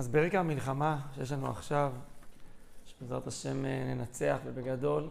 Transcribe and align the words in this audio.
אז 0.00 0.08
ברקע 0.08 0.40
המלחמה 0.40 1.00
שיש 1.14 1.32
לנו 1.32 1.50
עכשיו, 1.50 1.92
שבעזרת 2.84 3.26
השם 3.26 3.64
אה, 3.64 3.94
ננצח 3.94 4.38
ובגדול, 4.44 5.08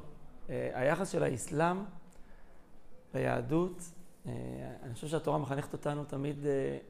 אה, 0.49 0.69
היחס 0.73 1.09
של 1.09 1.23
האסלאם 1.23 1.77
ליהדות, 3.13 3.91
אה, 4.25 4.31
אני 4.83 4.93
חושב 4.93 5.07
שהתורה 5.07 5.37
מחנכת 5.37 5.73
אותנו 5.73 6.03
תמיד 6.03 6.45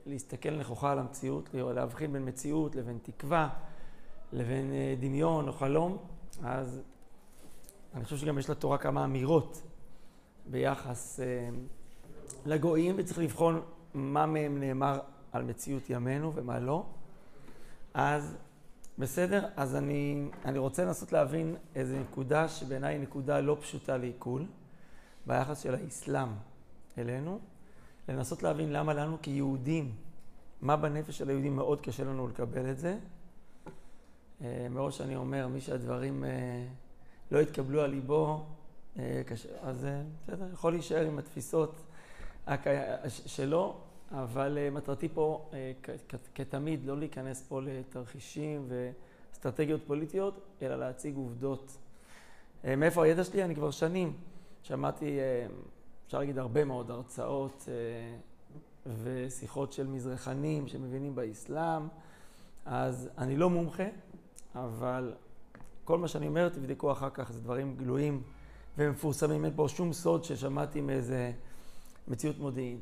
להסתכל 0.05 0.49
נכוחה 0.49 0.91
על 0.91 0.99
המציאות, 0.99 1.49
להבחין 1.53 2.13
בין 2.13 2.27
מציאות 2.27 2.75
לבין 2.75 2.97
תקווה, 3.03 3.49
לבין 4.33 4.71
דמיון 4.99 5.47
או 5.47 5.53
חלום, 5.53 5.97
אז 6.43 6.81
אני 7.95 8.03
חושב 8.03 8.17
שגם 8.17 8.37
יש 8.37 8.49
לתורה 8.49 8.77
כמה 8.77 9.03
אמירות 9.03 9.61
ביחס 10.45 11.19
לגויים, 12.45 12.95
וצריך 12.97 13.19
לבחון 13.19 13.61
מה 13.93 14.25
מהם 14.25 14.59
נאמר 14.59 14.99
על 15.31 15.43
מציאות 15.43 15.89
ימינו 15.89 16.31
ומה 16.35 16.59
לא. 16.59 16.85
אז 17.93 18.37
בסדר, 18.97 19.45
אז 19.55 19.75
אני, 19.75 20.29
אני 20.45 20.57
רוצה 20.57 20.85
לנסות 20.85 21.11
להבין 21.11 21.55
איזו 21.75 21.95
נקודה 21.99 22.47
שבעיניי 22.47 22.95
היא 22.95 23.01
נקודה 23.01 23.39
לא 23.39 23.57
פשוטה 23.61 23.97
לעיכול, 23.97 24.45
ביחס 25.27 25.59
של 25.59 25.75
האסלאם 25.75 26.27
אלינו, 26.97 27.39
לנסות 28.09 28.43
להבין 28.43 28.73
למה 28.73 28.93
לנו 28.93 29.17
כיהודים, 29.21 29.95
מה 30.61 30.75
בנפש 30.77 31.17
של 31.17 31.29
היהודים 31.29 31.55
מאוד 31.55 31.81
קשה 31.81 32.03
לנו 32.03 32.27
לקבל 32.27 32.71
את 32.71 32.79
זה. 32.79 32.97
אה, 34.41 34.67
מראש 34.69 35.01
אני 35.01 35.15
אומר, 35.15 35.47
מי 35.47 35.61
שהדברים 35.61 36.23
אה, 36.23 36.65
לא 37.31 37.39
יתקבלו 37.39 37.81
על 37.81 37.89
ליבו, 37.89 38.45
אה, 38.99 39.21
קשה, 39.25 39.49
אז 39.61 39.87
בסדר, 40.23 40.47
יכול 40.53 40.71
להישאר 40.73 41.05
עם 41.05 41.19
התפיסות 41.19 41.81
שלו, 43.07 43.77
אבל 44.11 44.57
uh, 44.57 44.73
מטרתי 44.73 45.09
פה, 45.09 45.49
uh, 45.51 46.15
כתמיד, 46.35 46.85
לא 46.85 46.97
להיכנס 46.97 47.43
פה 47.47 47.61
לתרחישים 47.61 48.67
ואסטרטגיות 48.67 49.81
פוליטיות, 49.87 50.39
אלא 50.61 50.75
להציג 50.75 51.15
עובדות. 51.15 51.77
Uh, 52.63 52.67
מאיפה 52.77 53.05
הידע 53.05 53.23
שלי? 53.23 53.43
אני 53.43 53.55
כבר 53.55 53.71
שנים 53.71 54.13
שמעתי, 54.63 55.19
אפשר 56.07 56.19
להגיד, 56.19 56.37
הרבה 56.37 56.65
מאוד 56.65 56.91
הרצאות 56.91 57.69
ושיחות 59.03 59.73
של 59.73 59.87
מזרחנים 59.87 60.67
שמבינים 60.67 61.15
באסלאם, 61.15 61.87
אז 62.65 63.09
אני 63.17 63.37
לא 63.37 63.49
מומחה, 63.49 63.87
אבל 64.55 65.13
כל 65.83 65.97
מה 65.97 66.07
שאני 66.07 66.27
אומר, 66.27 66.49
תבדקו 66.49 66.91
אחר 66.91 67.09
כך, 67.09 67.31
זה 67.31 67.41
דברים 67.41 67.75
גלויים 67.77 68.23
ומפורסמים, 68.77 69.45
אין 69.45 69.53
פה 69.55 69.67
שום 69.69 69.93
סוד 69.93 70.23
ששמעתי 70.23 70.81
מאיזה 70.81 71.31
מציאות 72.07 72.37
מודיעין. 72.39 72.79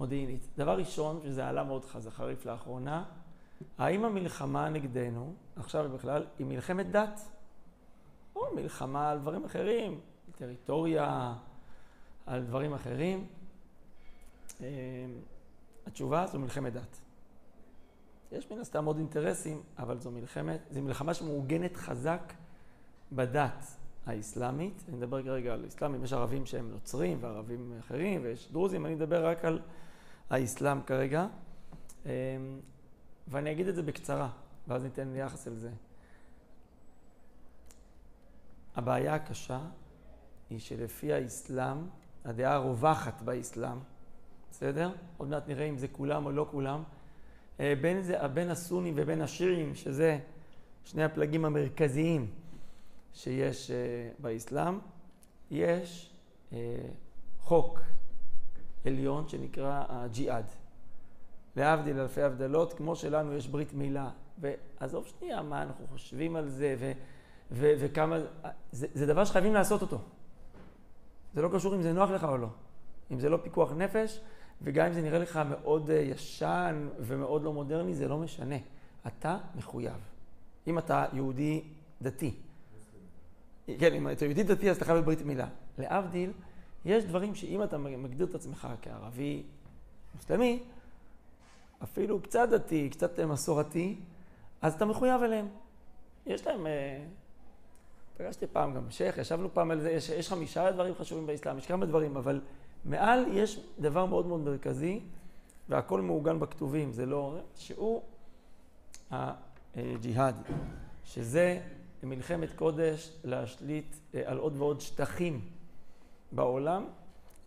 מודיעינית. 0.00 0.48
דבר 0.58 0.78
ראשון, 0.78 1.20
שזה 1.24 1.48
עלה 1.48 1.64
מאוד 1.64 1.84
חזק, 1.84 2.10
חריף 2.10 2.46
לאחרונה, 2.46 3.04
האם 3.78 4.04
המלחמה 4.04 4.68
נגדנו, 4.68 5.34
עכשיו 5.56 5.84
ובכלל, 5.90 6.26
היא 6.38 6.46
מלחמת 6.46 6.90
דת? 6.90 7.20
או 8.36 8.54
מלחמה 8.54 9.10
על 9.10 9.18
דברים 9.18 9.44
אחרים, 9.44 10.00
טריטוריה, 10.38 11.34
על 12.26 12.42
דברים 12.42 12.74
אחרים? 12.74 13.26
אה, 14.60 14.66
התשובה 15.86 16.26
זו 16.26 16.38
מלחמת 16.38 16.72
דת. 16.72 17.00
יש 18.32 18.50
מן 18.50 18.58
הסתם 18.58 18.84
עוד 18.84 18.96
אינטרסים, 18.96 19.62
אבל 19.78 19.98
זו 19.98 20.10
מלחמת, 20.10 20.60
זו 20.70 20.82
מלחמה 20.82 21.14
שמעוגנת 21.14 21.76
חזק 21.76 22.32
בדת 23.12 23.64
האסלאמית. 24.06 24.84
אני 24.88 24.96
מדבר 24.96 25.22
כרגע 25.22 25.52
על 25.52 25.64
אסלאמים, 25.68 26.04
יש 26.04 26.12
ערבים 26.12 26.46
שהם 26.46 26.70
נוצרים 26.70 27.18
וערבים 27.20 27.72
אחרים, 27.78 28.20
ויש 28.24 28.48
דרוזים, 28.52 28.86
אני 28.86 28.94
מדבר 28.94 29.26
רק 29.26 29.44
על 29.44 29.60
האסלאם 30.30 30.82
כרגע, 30.82 31.26
אמ, 32.06 32.10
ואני 33.28 33.52
אגיד 33.52 33.68
את 33.68 33.74
זה 33.74 33.82
בקצרה, 33.82 34.28
ואז 34.68 34.82
ניתן 34.82 35.16
יחס 35.16 35.48
אל 35.48 35.54
זה. 35.54 35.70
הבעיה 38.76 39.14
הקשה 39.14 39.60
היא 40.50 40.58
שלפי 40.58 41.12
האסלאם, 41.12 41.76
הדעה 42.24 42.54
הרווחת 42.54 43.22
באסלאם, 43.22 43.78
בסדר? 44.50 44.92
עוד 45.16 45.28
מעט 45.28 45.48
נראה 45.48 45.64
אם 45.64 45.78
זה 45.78 45.88
כולם 45.88 46.26
או 46.26 46.32
לא 46.32 46.46
כולם. 46.50 46.82
אה, 47.60 47.74
בין, 47.80 48.02
זה, 48.02 48.28
בין 48.28 48.50
הסונים 48.50 48.94
ובין 48.96 49.20
השיעים, 49.20 49.74
שזה 49.74 50.18
שני 50.84 51.04
הפלגים 51.04 51.44
המרכזיים 51.44 52.30
שיש 53.16 53.70
אה, 53.70 53.76
באסלאם, 54.18 54.78
יש 55.50 56.10
אה, 56.52 56.58
חוק 57.40 57.80
עליון 58.84 59.28
שנקרא 59.28 59.84
הג'יהאד. 59.88 60.44
להבדיל 61.56 62.00
אלפי 62.00 62.22
הבדלות, 62.22 62.72
כמו 62.72 62.96
שלנו 62.96 63.32
יש 63.32 63.48
ברית 63.48 63.74
מילה. 63.74 64.10
ועזוב 64.38 65.06
שנייה 65.06 65.42
מה 65.42 65.62
אנחנו 65.62 65.86
חושבים 65.86 66.36
על 66.36 66.48
זה 66.48 66.76
ו, 66.78 66.92
ו, 67.50 67.72
וכמה... 67.78 68.16
זה, 68.72 68.86
זה 68.94 69.06
דבר 69.06 69.24
שחייבים 69.24 69.54
לעשות 69.54 69.82
אותו. 69.82 69.98
זה 71.34 71.42
לא 71.42 71.48
קשור 71.54 71.74
אם 71.74 71.82
זה 71.82 71.92
נוח 71.92 72.10
לך 72.10 72.24
או 72.24 72.36
לא. 72.36 72.48
אם 73.10 73.20
זה 73.20 73.28
לא 73.28 73.38
פיקוח 73.42 73.72
נפש, 73.72 74.20
וגם 74.62 74.86
אם 74.86 74.92
זה 74.92 75.02
נראה 75.02 75.18
לך 75.18 75.40
מאוד 75.50 75.90
אה, 75.90 75.96
ישן 75.96 76.88
ומאוד 76.98 77.42
לא 77.42 77.52
מודרני, 77.52 77.94
זה 77.94 78.08
לא 78.08 78.18
משנה. 78.18 78.56
אתה 79.06 79.38
מחויב. 79.54 80.00
אם 80.66 80.78
אתה 80.78 81.04
יהודי 81.12 81.64
דתי. 82.02 82.45
כן, 83.78 83.94
אם 83.94 84.10
אתה 84.10 84.24
יהודי 84.24 84.42
דתי 84.42 84.70
אז 84.70 84.76
אתה 84.76 84.84
חייב 84.84 84.98
בברית 84.98 85.22
מילה. 85.22 85.48
להבדיל, 85.78 86.32
יש 86.84 87.04
דברים 87.04 87.34
שאם 87.34 87.62
אתה 87.62 87.78
מגדיר 87.78 88.26
את 88.26 88.34
עצמך 88.34 88.68
כערבי 88.82 89.42
מוסלמי, 90.14 90.62
אפילו 91.82 92.22
קצת 92.22 92.48
דתי, 92.50 92.90
קצת 92.90 93.20
מסורתי, 93.20 93.96
אז 94.62 94.74
אתה 94.74 94.84
מחויב 94.84 95.22
אליהם. 95.22 95.48
יש 96.26 96.46
להם... 96.46 96.66
אה, 96.66 97.04
פגשתי 98.16 98.46
פעם 98.46 98.74
גם 98.74 98.90
שייח, 98.90 99.18
ישבנו 99.18 99.54
פעם 99.54 99.70
על 99.70 99.80
זה, 99.80 99.90
יש, 99.90 100.08
יש 100.08 100.28
חמישה 100.28 100.70
דברים 100.70 100.94
חשובים 100.94 101.26
באסלאם, 101.26 101.58
יש 101.58 101.66
כמה 101.66 101.86
דברים, 101.86 102.16
אבל 102.16 102.40
מעל 102.84 103.24
יש 103.32 103.60
דבר 103.78 104.06
מאוד 104.06 104.26
מאוד 104.26 104.40
מרכזי, 104.40 105.00
והכל 105.68 106.00
מעוגן 106.00 106.40
בכתובים, 106.40 106.92
זה 106.92 107.06
לא... 107.06 107.38
שהוא 107.56 108.02
הג'יהאד, 109.10 110.36
שזה 111.04 111.60
מלחמת 112.02 112.52
קודש 112.52 113.12
להשליט 113.24 113.96
אה, 114.14 114.22
על 114.24 114.38
עוד 114.38 114.56
ועוד 114.56 114.80
שטחים 114.80 115.40
בעולם 116.32 116.84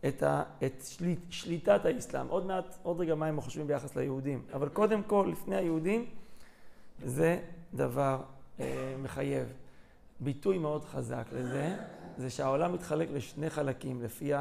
את, 0.07 0.23
ה, 0.23 0.43
את 0.65 0.83
שליט, 0.85 1.19
שליטת 1.29 1.85
האסלאם. 1.85 2.27
עוד 2.27 2.45
מעט, 2.45 2.77
עוד 2.83 2.99
רגע 2.99 3.15
מה 3.15 3.25
הם 3.25 3.41
חושבים 3.41 3.67
ביחס 3.67 3.95
ליהודים. 3.95 4.45
אבל 4.53 4.69
קודם 4.69 5.03
כל, 5.03 5.29
לפני 5.31 5.55
היהודים, 5.55 6.05
זה 7.05 7.39
דבר 7.73 8.21
אה, 8.59 8.95
מחייב. 9.03 9.53
ביטוי 10.19 10.57
מאוד 10.57 10.85
חזק 10.85 11.25
לזה, 11.31 11.75
זה 12.17 12.29
שהעולם 12.29 12.73
מתחלק 12.73 13.09
לשני 13.11 13.49
חלקים 13.49 14.01
לפי 14.01 14.31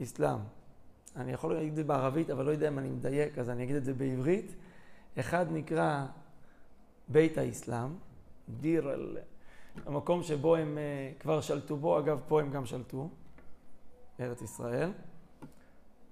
האסלאם. 0.00 0.38
אני 1.16 1.32
יכול 1.32 1.54
להגיד 1.54 1.68
את 1.68 1.76
זה 1.76 1.84
בערבית, 1.84 2.30
אבל 2.30 2.44
לא 2.44 2.50
יודע 2.50 2.68
אם 2.68 2.78
אני 2.78 2.88
מדייק, 2.88 3.38
אז 3.38 3.50
אני 3.50 3.64
אגיד 3.64 3.76
את 3.76 3.84
זה 3.84 3.94
בעברית. 3.94 4.54
אחד 5.18 5.46
נקרא 5.50 6.06
בית 7.08 7.38
האסלאם, 7.38 7.88
דיר 8.48 8.92
אל... 8.92 9.18
המקום 9.86 10.22
שבו 10.22 10.56
הם 10.56 10.78
uh, 10.78 11.22
כבר 11.22 11.40
שלטו 11.40 11.76
בו, 11.76 11.98
אגב, 11.98 12.20
פה 12.28 12.40
הם 12.40 12.50
גם 12.50 12.66
שלטו, 12.66 13.08
ארץ 14.20 14.42
ישראל. 14.42 14.90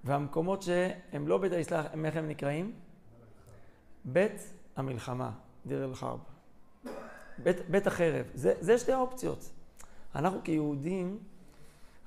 והמקומות 0.03 0.61
שהם 0.61 1.27
לא 1.27 1.37
בית 1.37 1.51
האסלאם, 1.51 2.05
איך 2.05 2.15
הם 2.15 2.27
נקראים? 2.27 2.73
בית 4.05 4.53
המלחמה, 4.75 5.31
דיר 5.65 5.85
אל-חרב. 5.85 6.19
בית, 7.37 7.69
בית 7.69 7.87
החרב. 7.87 8.25
זה, 8.33 8.53
זה 8.59 8.77
שתי 8.77 8.91
האופציות. 8.91 9.51
אנחנו 10.15 10.39
כיהודים, 10.43 11.19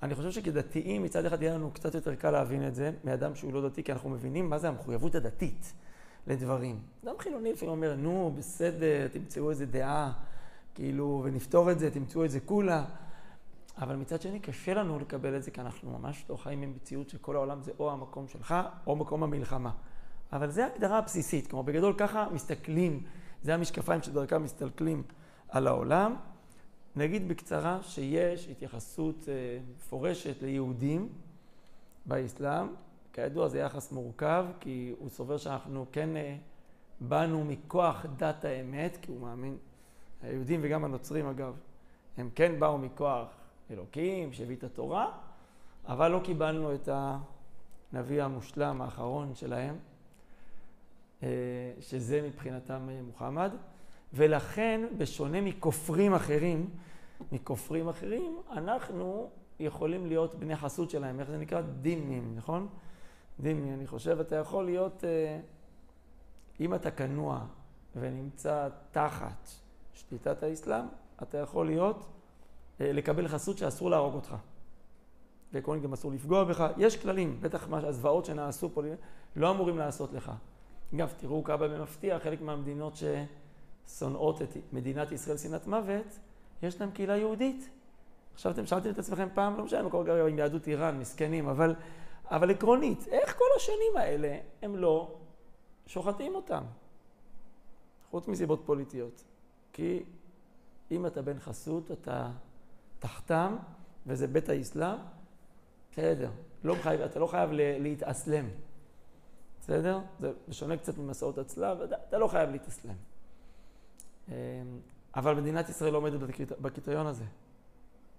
אני 0.03 0.15
חושב 0.15 0.31
שכדתיים, 0.31 1.03
מצד 1.03 1.25
אחד 1.25 1.43
יהיה 1.43 1.55
לנו 1.55 1.71
קצת 1.71 1.95
יותר 1.95 2.15
קל 2.15 2.31
להבין 2.31 2.69
את 2.69 2.75
זה, 2.75 2.93
מאדם 3.05 3.35
שהוא 3.35 3.53
לא 3.53 3.69
דתי, 3.69 3.83
כי 3.83 3.93
אנחנו 3.93 4.11
מבינים 4.11 4.51
מה 4.51 4.59
זה 4.59 4.69
המחויבות 4.69 5.15
הדתית 5.15 5.73
לדברים. 6.27 6.79
אדם 7.05 7.15
חילוני 7.19 7.53
לפעמים 7.53 7.75
אומר, 7.75 7.97
נו, 7.97 8.35
בסדר, 8.39 9.09
תמצאו 9.09 9.51
איזה 9.51 9.67
דעה. 9.67 10.13
כאילו, 10.75 11.21
ונפתור 11.25 11.71
את 11.71 11.79
זה, 11.79 11.91
תמצאו 11.91 12.25
את 12.25 12.31
זה 12.31 12.41
כולה. 12.41 12.85
אבל 13.79 13.97
מצד 13.97 14.23
שני, 14.23 14.41
קשה 14.41 14.75
לנו 14.75 14.99
לקבל 14.99 15.37
את 15.37 15.43
זה, 15.43 15.51
כי 15.51 15.61
אנחנו 15.61 15.99
ממש 15.99 16.25
לא 16.31 16.37
חיים 16.37 16.63
עם 16.63 16.73
מציאות 16.77 17.09
שכל 17.09 17.37
העולם 17.37 17.63
זה 17.63 17.73
או 17.79 17.93
המקום 17.93 18.29
שלך, 18.29 18.55
או 18.87 18.97
מקום 18.97 19.23
המלחמה. 19.23 19.71
אבל 20.33 20.51
זו 20.51 20.63
ההגדרה 20.63 20.99
הבסיסית. 20.99 21.47
כלומר, 21.47 21.63
בגדול 21.63 21.95
ככה 21.99 22.27
מסתכלים, 22.33 23.03
זה 23.43 23.55
המשקפיים 23.55 24.03
שדרכם 24.03 24.43
מסתכלים 24.43 25.03
על 25.49 25.67
העולם. 25.67 26.17
נגיד 26.97 27.29
בקצרה 27.29 27.79
שיש 27.83 28.49
התייחסות 28.49 29.29
אה, 29.29 29.59
מפורשת 29.77 30.43
ליהודים 30.43 31.09
באסלאם. 32.07 32.67
כידוע 33.15 33.49
זה 33.49 33.59
יחס 33.59 33.93
מורכב, 33.93 34.47
כי 34.61 34.95
הוא 34.99 35.09
סובר 35.09 35.37
שאנחנו 35.37 35.87
כן 35.93 36.17
אה, 36.17 36.37
באנו 37.01 37.45
מכוח 37.45 38.07
דת 38.17 38.45
האמת, 38.45 38.99
כי 39.03 39.11
הוא 39.11 39.21
מאמין 39.21 39.57
היהודים 40.23 40.61
וגם 40.63 40.85
הנוצרים 40.85 41.27
אגב, 41.27 41.57
הם 42.17 42.31
כן 42.35 42.61
באו 42.61 42.79
מכוח 42.79 43.29
אלוקים 43.71 44.33
שהביא 44.33 44.57
את 44.57 44.65
התורה, 44.65 45.13
אבל 45.87 46.11
לא 46.11 46.21
קיבלנו 46.25 46.75
את 46.75 46.89
הנביא 47.93 48.23
המושלם 48.23 48.83
האחרון 48.83 49.35
שלהם, 49.35 49.77
אה, 51.23 51.29
שזה 51.81 52.23
מבחינתם 52.23 52.89
מוחמד, 53.07 53.51
ולכן, 54.13 54.81
בשונה 54.99 55.41
מכופרים 55.41 56.15
אחרים, 56.15 56.71
מכופרים 57.33 57.89
אחרים, 57.89 58.37
אנחנו 58.53 59.31
יכולים 59.61 60.07
להיות 60.07 60.35
בני 60.35 60.57
חסות 60.57 60.91
שלהם, 60.91 61.21
איך 61.21 61.31
זה 61.31 61.39
נקרא? 61.39 61.61
דימים, 61.61 62.35
נכון? 62.37 62.69
דימי, 63.41 63.75
אני 63.75 63.87
חושב, 63.87 64.21
אתה 64.21 64.37
יכול 64.37 64.65
להיות, 64.65 65.05
אה, 65.05 65.41
אם 66.61 66.75
אתה 66.75 66.91
כנוע 66.91 67.41
ונמצא 67.97 68.69
תחת 68.91 69.49
שליטת 69.95 70.43
האסלאם, 70.43 70.85
אתה 71.23 71.39
יכול 71.39 71.67
להיות, 71.67 72.07
אה, 72.81 72.93
לקבל 72.93 73.29
חסות 73.29 73.59
שאסור 73.59 73.91
להרוג 73.91 74.15
אותך. 74.15 74.37
ועקרונית 75.53 75.83
גם 75.83 75.93
אסור 75.93 76.13
לפגוע 76.13 76.45
בך. 76.45 76.65
יש 76.77 76.97
כללים, 76.97 77.39
בטח 77.41 77.69
מה, 77.69 77.79
הזוועות 77.79 78.25
שנעשו 78.25 78.71
פה 78.75 78.83
לא 79.37 79.51
אמורים 79.51 79.79
לעשות 79.79 80.13
לך. 80.13 80.33
אגב, 80.95 81.13
תראו 81.17 81.45
כמה 81.45 81.57
במפתיע, 81.57 82.19
חלק 82.19 82.41
מהמדינות 82.41 82.95
ששונאות 83.87 84.43
את 84.43 84.57
מדינת 84.73 85.13
ישראל 85.13 85.37
שנאת 85.37 85.67
מוות, 85.67 86.19
יש 86.63 86.81
להם 86.81 86.91
קהילה 86.91 87.17
יהודית. 87.17 87.71
עכשיו 88.35 88.53
אתם 88.53 88.67
שאלתם 88.67 88.91
את 88.91 88.99
עצמכם 88.99 89.29
פעם, 89.35 89.57
לא 89.57 89.65
משנה 89.65 89.83
מה 89.83 89.91
קורה 89.91 90.29
עם 90.29 90.39
יהדות 90.39 90.69
איראן, 90.69 90.99
מסכנים, 90.99 91.49
אבל, 91.49 91.75
אבל 92.31 92.51
עקרונית, 92.51 93.09
איך 93.09 93.39
כל 93.39 93.45
השנים 93.57 93.97
האלה 93.97 94.39
הם 94.63 94.77
לא 94.77 95.19
שוחטים 95.87 96.35
אותם? 96.35 96.65
חוץ 98.11 98.29
מסיבות 98.29 98.63
פוליטיות. 98.67 99.25
כי 99.73 100.03
אם 100.91 101.07
אתה 101.07 101.23
בן 101.23 101.39
חסות, 101.39 101.91
אתה 101.91 102.31
תחתם, 102.99 103.57
וזה 104.07 104.27
בית 104.27 104.49
האסלאם, 104.49 104.99
בסדר. 105.93 106.31
לא 106.65 106.75
חייב, 106.83 107.01
אתה 107.01 107.19
לא 107.19 107.27
חייב 107.27 107.51
להתאסלם. 107.53 108.49
בסדר? 109.61 110.01
זה 110.21 110.33
שונה 110.51 110.77
קצת 110.77 110.99
ממסעות 110.99 111.39
הצלב, 111.39 111.81
אתה, 111.81 112.19
לא 112.19 112.29
חייב 112.29 112.51
להתאסלם. 112.51 112.95
אמ, 114.29 114.35
אבל 115.17 115.35
מדינת 115.35 115.69
ישראל 115.69 115.93
לא 115.93 115.99
עומדת 115.99 116.21
בקריטריון 116.61 117.07
הזה. 117.07 117.25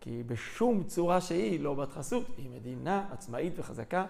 כי 0.06 0.24
בשום 0.24 0.84
צורה 0.84 1.22
שהיא 1.22 1.60
לא 1.60 1.74
בת 1.74 1.92
חסות, 1.92 2.26
היא 2.38 2.50
מדינה 2.50 3.08
עצמאית 3.12 3.54
וחזקה, 3.58 4.06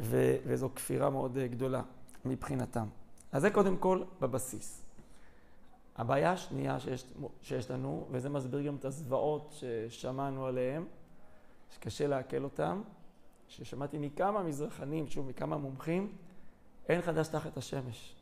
ו- 0.00 0.36
וזו 0.46 0.70
כפירה 0.74 1.10
מאוד 1.10 1.36
אה, 1.36 1.46
גדולה 1.46 1.82
מבחינתם. 2.24 2.86
אז 3.32 3.42
זה 3.42 3.50
קודם 3.50 3.76
כל 3.76 4.02
בבסיס. 4.20 4.84
הבעיה 5.96 6.32
השנייה 6.32 6.80
שיש, 6.80 7.06
שיש 7.42 7.70
לנו, 7.70 8.06
וזה 8.10 8.28
מסביר 8.28 8.62
גם 8.62 8.76
את 8.76 8.84
הזוועות 8.84 9.54
ששמענו 9.60 10.46
עליהן, 10.46 10.84
שקשה 11.70 12.06
לעכל 12.06 12.44
אותן, 12.44 12.80
ששמעתי 13.48 13.98
מכמה 13.98 14.42
מזרחנים, 14.42 15.08
שוב, 15.08 15.28
מכמה 15.28 15.56
מומחים, 15.56 16.12
אין 16.88 17.02
חדש 17.02 17.28
תחת 17.28 17.56
השמש. 17.56 18.14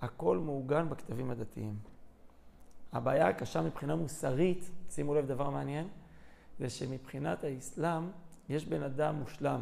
הכל 0.00 0.38
מעוגן 0.38 0.88
בכתבים 0.88 1.30
הדתיים. 1.30 1.78
הבעיה 2.92 3.28
הקשה 3.28 3.62
מבחינה 3.62 3.96
מוסרית, 3.96 4.70
שימו 4.90 5.14
לב 5.14 5.26
דבר 5.26 5.50
מעניין, 5.50 5.88
זה 6.58 6.70
שמבחינת 6.70 7.44
האסלאם 7.44 8.10
יש 8.48 8.66
בן 8.66 8.82
אדם 8.82 9.14
מושלם. 9.14 9.60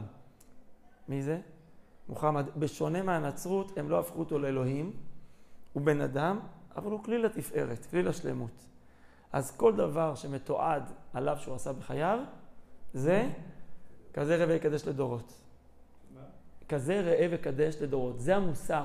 מי 1.08 1.22
זה? 1.22 1.40
מוחמד. 2.08 2.46
בשונה 2.56 3.02
מהנצרות, 3.02 3.78
הם 3.78 3.90
לא 3.90 4.00
הפכו 4.00 4.18
אותו 4.18 4.38
לאלוהים, 4.38 4.92
הוא 5.72 5.82
בן 5.82 6.00
אדם, 6.00 6.40
אבל 6.76 6.90
הוא 6.90 7.04
כלי 7.04 7.18
לתפארת, 7.18 7.86
כלי 7.86 8.02
לשלמות. 8.02 8.66
אז 9.32 9.56
כל 9.56 9.76
דבר 9.76 10.14
שמתועד 10.14 10.82
עליו 11.12 11.36
שהוא 11.38 11.54
עשה 11.54 11.72
בחייו, 11.72 12.18
זה 12.94 13.28
כזה 14.14 14.36
ראה 14.36 14.48
ויקדש 14.48 14.86
לדורות. 14.88 15.32
כזה 16.68 17.00
ראה 17.00 17.26
וקדש 17.30 17.76
לדורות. 17.82 18.20
זה 18.20 18.36
המוסר. 18.36 18.84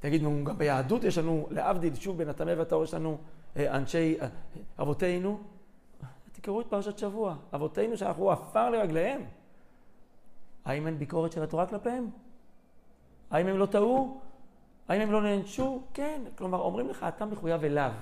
תגיד, 0.00 0.22
גם 0.22 0.58
ביהדות 0.58 1.04
יש 1.04 1.18
לנו, 1.18 1.48
להבדיל, 1.50 1.94
שוב, 1.94 2.18
בין 2.18 2.28
הטמא 2.28 2.54
והטהור 2.58 2.84
יש 2.84 2.94
לנו 2.94 3.18
אה, 3.56 3.76
אנשי 3.76 4.16
אה, 4.20 4.28
אבותינו, 4.78 5.40
תקראו 6.46 6.60
את 6.60 6.66
פרשת 6.66 6.98
שבוע. 6.98 7.36
אבותינו 7.54 7.96
שאנחנו 7.96 8.30
עפר 8.30 8.70
לרגליהם. 8.70 9.22
האם 10.64 10.86
אין 10.86 10.98
ביקורת 10.98 11.32
של 11.32 11.42
התורה 11.42 11.66
כלפיהם? 11.66 12.10
האם 13.30 13.46
הם 13.46 13.58
לא 13.58 13.66
טעו? 13.66 14.20
האם 14.88 15.00
הם 15.00 15.12
לא 15.12 15.22
נענשו? 15.22 15.82
כן. 15.94 16.22
כלומר, 16.38 16.58
אומרים 16.60 16.88
לך, 16.88 17.06
אתה 17.08 17.24
מחויב 17.24 17.64
אליו 17.64 17.92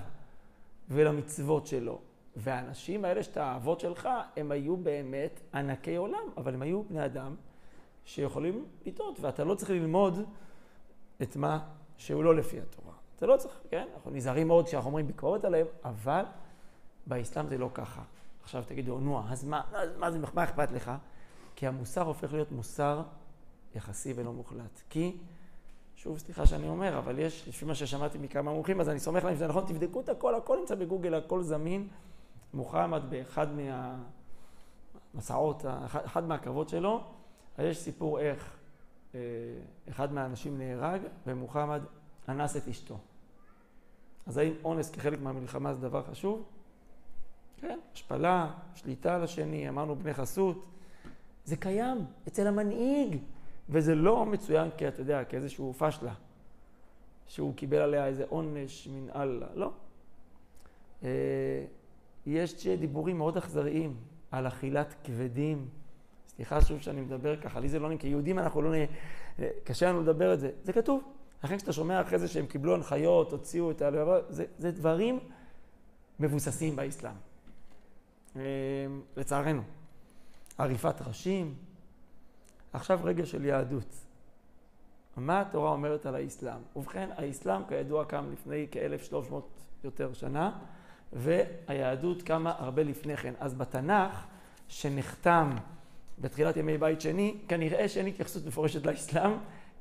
ולמצוות 0.89 1.67
שלו. 1.67 1.99
והאנשים 2.37 3.05
האלה 3.05 3.23
שאתה 3.23 3.45
האבות 3.45 3.81
שלך, 3.81 4.09
הם 4.37 4.53
היו 4.53 4.77
באמת 4.77 5.41
ענקי 5.55 5.97
עולם, 5.97 6.29
אבל 6.37 6.55
הם 6.55 6.63
היו 6.63 6.83
בני 6.83 7.05
אדם 7.05 7.35
שיכולים 8.05 8.65
לטעות, 8.87 9.21
ואתה 9.21 9.45
לא 9.45 9.55
צריך 9.55 9.71
ללמוד 9.71 10.19
את 11.23 11.37
מה 11.37 11.59
שהוא 11.97 12.25
לא 12.25 12.37
לפי 12.37 12.61
התורה. 12.61 12.95
אתה 13.17 13.27
לא 13.27 13.37
צריך, 13.37 13.61
כן? 13.69 13.87
אנחנו 13.95 14.11
נזהרים 14.11 14.47
מאוד 14.47 14.67
כשאנחנו 14.67 14.89
אומרים 14.89 15.07
ביקורת 15.07 15.45
עליהם, 15.45 15.67
אבל 15.85 16.25
באסלאם 17.07 17.49
זה 17.49 17.59
לא 17.59 17.71
ככה. 17.75 18.03
עכשיו 18.45 18.65
תגידו, 18.67 19.01
נו, 19.01 19.23
אז 19.29 19.45
מה, 19.45 19.63
אז 19.73 19.89
מה, 19.99 20.11
זה, 20.11 20.19
מה 20.35 20.45
אכפת 20.45 20.73
לך? 20.73 20.91
כי 21.57 21.67
המוסר 21.67 22.03
הופך 22.03 22.33
להיות 22.33 22.53
מוסר 22.53 23.03
יחסי 23.75 24.13
ולא 24.17 24.33
מוחלט. 24.33 24.81
כי, 24.91 25.17
שוב, 25.97 26.19
סליחה 26.19 26.47
שאני 26.47 26.69
אומר, 26.69 26.99
אבל 26.99 27.19
יש, 27.19 27.49
לפי 27.49 27.65
מה 27.65 27.75
ששמעתי 27.75 28.19
מכמה 28.19 28.53
מומחים, 28.53 28.81
אז 28.81 28.89
אני 28.89 29.01
סומך 29.01 29.25
להם 29.25 29.35
שזה 29.35 29.47
נכון, 29.47 29.65
תבדקו 29.67 30.01
את 30.01 30.09
הכל, 30.09 30.35
הכל 30.35 30.59
נמצא 30.61 30.75
בגוגל, 30.75 31.15
הכל 31.15 31.43
זמין. 31.43 31.89
מוחמד 32.55 33.03
באחד 33.09 33.47
מהמסעות, 35.15 35.65
אחד 35.87 36.25
מהקרבות 36.25 36.69
שלו, 36.69 37.05
יש 37.59 37.79
סיפור 37.79 38.21
איך 38.21 38.57
אה, 39.15 39.21
אחד 39.89 40.13
מהאנשים 40.13 40.59
נהרג 40.59 41.01
ומוחמד 41.27 41.81
אנס 42.29 42.57
את 42.57 42.69
אשתו. 42.69 42.99
אז 44.27 44.37
האם 44.37 44.53
אונס 44.65 44.91
כחלק 44.91 45.21
מהמלחמה 45.21 45.75
זה 45.75 45.81
דבר 45.81 46.03
חשוב? 46.03 46.45
כן, 47.61 47.79
השפלה, 47.93 48.51
שליטה 48.75 49.15
על 49.15 49.25
השני, 49.25 49.69
אמרנו 49.69 49.97
בני 49.97 50.15
חסות. 50.15 50.65
זה 51.45 51.57
קיים 51.57 51.99
אצל 52.29 52.47
המנהיג, 52.47 53.17
וזה 53.69 53.95
לא 53.95 54.27
מצוין 54.27 54.69
כי 54.77 54.89
אתה 54.89 55.01
יודע, 55.01 55.25
כאיזשהו 55.25 55.73
פשלה, 55.73 56.15
שהוא 57.27 57.55
קיבל 57.55 57.79
עליה 57.79 58.07
איזה 58.07 58.25
עונש 58.29 58.89
מן 58.93 59.11
אללה, 59.15 59.47
לא. 59.55 59.71
אה, 61.03 61.09
יש 62.27 62.67
דיבורים 62.67 63.19
מאוד 63.19 63.37
אכזריים 63.37 63.97
על 64.31 64.47
אכילת 64.47 64.95
כבדים. 65.05 65.69
סליחה 66.29 66.61
שוב 66.61 66.81
שאני 66.81 67.01
מדבר 67.01 67.37
ככה, 67.37 67.61
לי 67.61 67.69
זה 67.69 67.79
לא 67.79 67.87
נעים, 67.87 67.99
כיהודים 67.99 68.39
אנחנו 68.39 68.63
לא 68.63 68.71
נהיה, 68.71 68.87
קשה 69.65 69.89
לנו 69.89 70.03
לדבר 70.03 70.35
את 70.35 70.41
זה. 70.41 70.51
זה 70.63 70.73
כתוב. 70.73 71.03
לכן 71.45 71.57
כשאתה 71.57 71.73
שומע 71.73 72.01
אחרי 72.01 72.19
זה 72.19 72.29
שהם 72.29 72.47
קיבלו 72.47 72.75
הנחיות, 72.75 73.33
הוציאו 73.33 73.71
את 73.71 73.83
ה... 73.83 73.91
זה, 74.29 74.45
זה 74.59 74.71
דברים 74.71 75.19
מבוססים 76.21 76.77
באסלאם. 76.77 77.15
אמ, 78.37 78.41
לצערנו. 79.17 79.63
עריפת 80.59 81.03
ראשים. 81.03 81.55
עכשיו 82.73 83.01
רגע 83.05 83.27
של 83.27 83.45
יהדות. 83.45 84.05
מה 85.17 85.41
התורה 85.41 85.71
אומרת 85.71 86.07
על 86.07 86.15
האסלאם? 86.15 86.61
ובכן, 86.77 87.09
האסלאם 87.17 87.63
כידוע 87.69 88.05
קם 88.05 88.25
לפני 88.33 88.67
כ-1300 88.71 89.35
יותר 89.85 90.13
שנה. 90.13 90.59
והיהדות 91.13 92.23
קמה 92.23 92.55
הרבה 92.59 92.83
לפני 92.83 93.17
כן. 93.17 93.35
אז 93.41 93.55
בתנ"ך, 93.55 94.27
שנחתם 94.69 95.51
בתחילת 96.19 96.57
ימי 96.57 96.79
בית 96.79 97.01
שני, 97.01 97.37
כנראה 97.49 97.89
שאין 97.89 98.07
התייחסות 98.07 98.47
מפורשת 98.47 98.87
לאסלאם, 98.87 99.33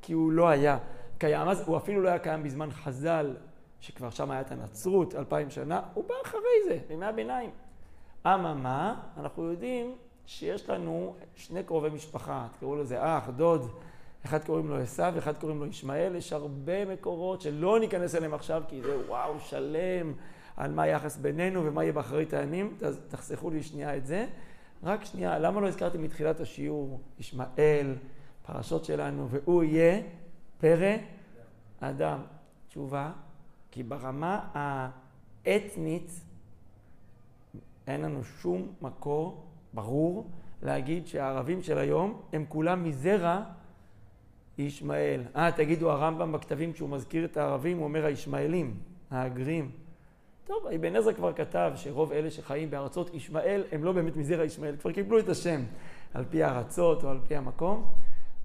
כי 0.01 0.13
הוא 0.13 0.31
לא 0.31 0.49
היה 0.49 0.77
קיים. 1.17 1.47
אז 1.47 1.67
הוא 1.67 1.77
אפילו 1.77 2.01
לא 2.01 2.09
היה 2.09 2.19
קיים 2.19 2.43
בזמן 2.43 2.71
חז"ל, 2.71 3.35
שכבר 3.79 4.09
שם 4.09 4.31
היה 4.31 4.41
את 4.41 4.51
הנצרות, 4.51 5.15
אלפיים 5.15 5.49
שנה, 5.49 5.81
הוא 5.93 6.03
בא 6.07 6.15
אחרי 6.25 6.39
זה, 6.67 6.79
בימי 6.87 7.05
הביניים. 7.05 7.49
אממה, 8.25 9.01
אנחנו 9.17 9.43
יודעים 9.43 9.95
שיש 10.25 10.69
לנו 10.69 11.15
שני 11.35 11.63
קרובי 11.63 11.89
משפחה, 11.89 12.47
תקראו 12.57 12.75
לזה 12.75 13.17
אח, 13.17 13.29
דוד, 13.29 13.67
אחד 14.25 14.43
קוראים 14.43 14.69
לו 14.69 14.77
עשו, 14.77 15.03
אחד 15.17 15.37
קוראים 15.37 15.59
לו 15.59 15.65
ישמעאל, 15.65 16.15
יש 16.15 16.33
הרבה 16.33 16.85
מקורות 16.85 17.41
שלא 17.41 17.79
ניכנס 17.79 18.15
אליהם 18.15 18.33
עכשיו, 18.33 18.63
כי 18.67 18.81
זה 18.81 18.97
וואו, 19.07 19.39
שלם. 19.39 20.13
על 20.57 20.71
מה 20.71 20.83
היחס 20.83 21.17
בינינו 21.17 21.65
ומה 21.65 21.83
יהיה 21.83 21.93
באחרית 21.93 22.33
הימים, 22.33 22.77
אז 22.81 22.99
תחסכו 23.07 23.49
לי 23.49 23.63
שנייה 23.63 23.97
את 23.97 24.05
זה. 24.05 24.27
רק 24.83 25.05
שנייה, 25.05 25.39
למה 25.39 25.61
לא 25.61 25.67
הזכרתי 25.67 25.97
מתחילת 25.97 26.39
השיעור, 26.39 27.01
ישמעאל, 27.19 27.95
פרשות 28.45 28.85
שלנו, 28.85 29.27
והוא 29.29 29.63
יהיה 29.63 30.01
פרא 30.59 30.95
אדם. 31.79 32.19
תשובה, 32.67 33.11
כי 33.71 33.83
ברמה 33.83 34.39
האתנית 34.53 36.11
אין 37.87 38.01
לנו 38.01 38.23
שום 38.23 38.67
מקור 38.81 39.43
ברור 39.73 40.27
להגיד 40.61 41.07
שהערבים 41.07 41.61
של 41.61 41.77
היום 41.77 42.21
הם 42.33 42.45
כולם 42.49 42.83
מזרע 42.83 43.43
ישמעאל. 44.57 45.21
אה, 45.35 45.51
תגידו, 45.51 45.91
הרמב"ם 45.91 46.31
בכתבים, 46.31 46.73
כשהוא 46.73 46.89
מזכיר 46.89 47.25
את 47.25 47.37
הערבים, 47.37 47.77
הוא 47.77 47.83
אומר 47.83 48.05
הישמעאלים, 48.05 48.77
האגרים. 49.11 49.71
טוב, 50.45 50.67
אבן 50.75 50.95
עזרא 50.95 51.13
כבר 51.13 51.33
כתב 51.33 51.71
שרוב 51.75 52.11
אלה 52.11 52.31
שחיים 52.31 52.69
בארצות 52.69 53.13
ישמעאל 53.13 53.63
הם 53.71 53.83
לא 53.83 53.91
באמת 53.91 54.15
מזרע 54.15 54.43
ישמעאל, 54.43 54.75
כבר 54.77 54.91
קיבלו 54.91 55.19
את 55.19 55.29
השם 55.29 55.61
על 56.13 56.25
פי 56.29 56.43
הארצות 56.43 57.03
או 57.03 57.09
על 57.09 57.19
פי 57.27 57.35
המקום, 57.35 57.85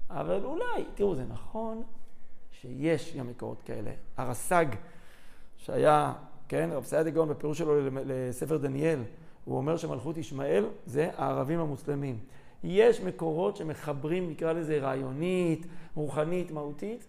אבל 0.09 0.45
אולי, 0.45 0.85
תראו, 0.95 1.15
זה 1.15 1.23
נכון 1.29 1.83
שיש 2.51 3.15
גם 3.15 3.27
מקורות 3.27 3.61
כאלה. 3.61 3.91
הרס"ג, 4.17 4.65
שהיה, 5.57 6.13
כן, 6.47 6.69
רב 6.73 6.83
סעד 6.83 7.07
הגאון 7.07 7.29
בפירוש 7.29 7.57
שלו 7.57 7.89
לספר 8.05 8.57
דניאל, 8.57 8.99
הוא 9.45 9.57
אומר 9.57 9.77
שמלכות 9.77 10.17
ישמעאל 10.17 10.65
זה 10.85 11.09
הערבים 11.17 11.59
המוסלמים. 11.59 12.19
יש 12.63 13.01
מקורות 13.01 13.55
שמחברים, 13.55 14.29
נקרא 14.29 14.53
לזה 14.53 14.79
רעיונית, 14.79 15.65
רוחנית, 15.95 16.51
מהותית, 16.51 17.05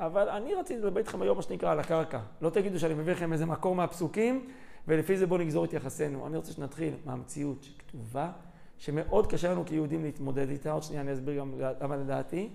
אבל 0.00 0.28
אני 0.28 0.54
רציתי 0.54 0.80
לדבר 0.80 0.98
איתכם 0.98 1.22
היום, 1.22 1.36
מה 1.36 1.42
שנקרא, 1.42 1.72
על 1.72 1.80
הקרקע. 1.80 2.20
לא 2.40 2.50
תגידו 2.50 2.78
שאני 2.78 2.94
מביא 2.94 3.12
לכם 3.12 3.32
איזה 3.32 3.46
מקור 3.46 3.74
מהפסוקים, 3.74 4.48
ולפי 4.88 5.16
זה 5.16 5.26
בואו 5.26 5.40
נגזור 5.40 5.64
את 5.64 5.72
יחסינו. 5.72 6.26
אני 6.26 6.36
רוצה 6.36 6.52
שנתחיל 6.52 6.94
מהמציאות 7.04 7.64
שכתובה, 7.64 8.30
שמאוד 8.78 9.26
קשה 9.26 9.50
לנו 9.50 9.64
כיהודים 9.66 10.02
להתמודד 10.02 10.48
איתה, 10.48 10.72
עוד 10.72 10.82
שנייה 10.82 11.02
אני 11.02 11.12
אסביר 11.12 11.38
גם 11.38 11.52
למה 11.80 11.96
לדעתי. 11.96 12.48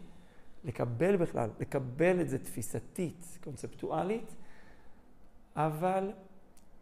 לקבל 0.63 1.15
בכלל, 1.15 1.49
לקבל 1.59 2.21
את 2.21 2.29
זה 2.29 2.37
תפיסתית, 2.37 3.37
קונספטואלית, 3.43 4.35
אבל 5.55 6.11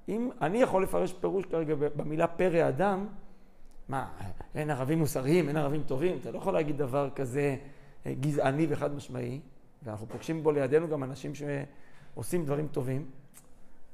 אם 0.10 0.30
אני 0.42 0.62
יכול 0.62 0.84
לפרש 0.84 1.14
פירוש 1.14 1.46
כרגע 1.46 1.76
במילה 1.96 2.28
פרא 2.28 2.68
אדם, 2.68 3.08
מה, 3.90 4.08
אין 4.56 4.70
ערבים 4.70 5.00
מוסריים, 5.00 5.48
אין 5.48 5.58
ערבים 5.58 5.84
טובים, 5.84 6.18
אתה 6.22 6.32
לא 6.32 6.38
יכול 6.38 6.54
להגיד 6.54 6.78
דבר 6.78 7.10
כזה 7.16 7.56
אה, 8.06 8.14
גזעני 8.20 8.66
וחד 8.70 8.96
משמעי, 8.96 9.40
ואנחנו 9.84 10.08
פוגשים 10.08 10.44
בו 10.44 10.52
לידינו 10.52 10.88
גם 10.88 11.04
אנשים 11.04 11.32
שעושים 11.36 12.46
דברים 12.46 12.68
טובים. 12.68 13.06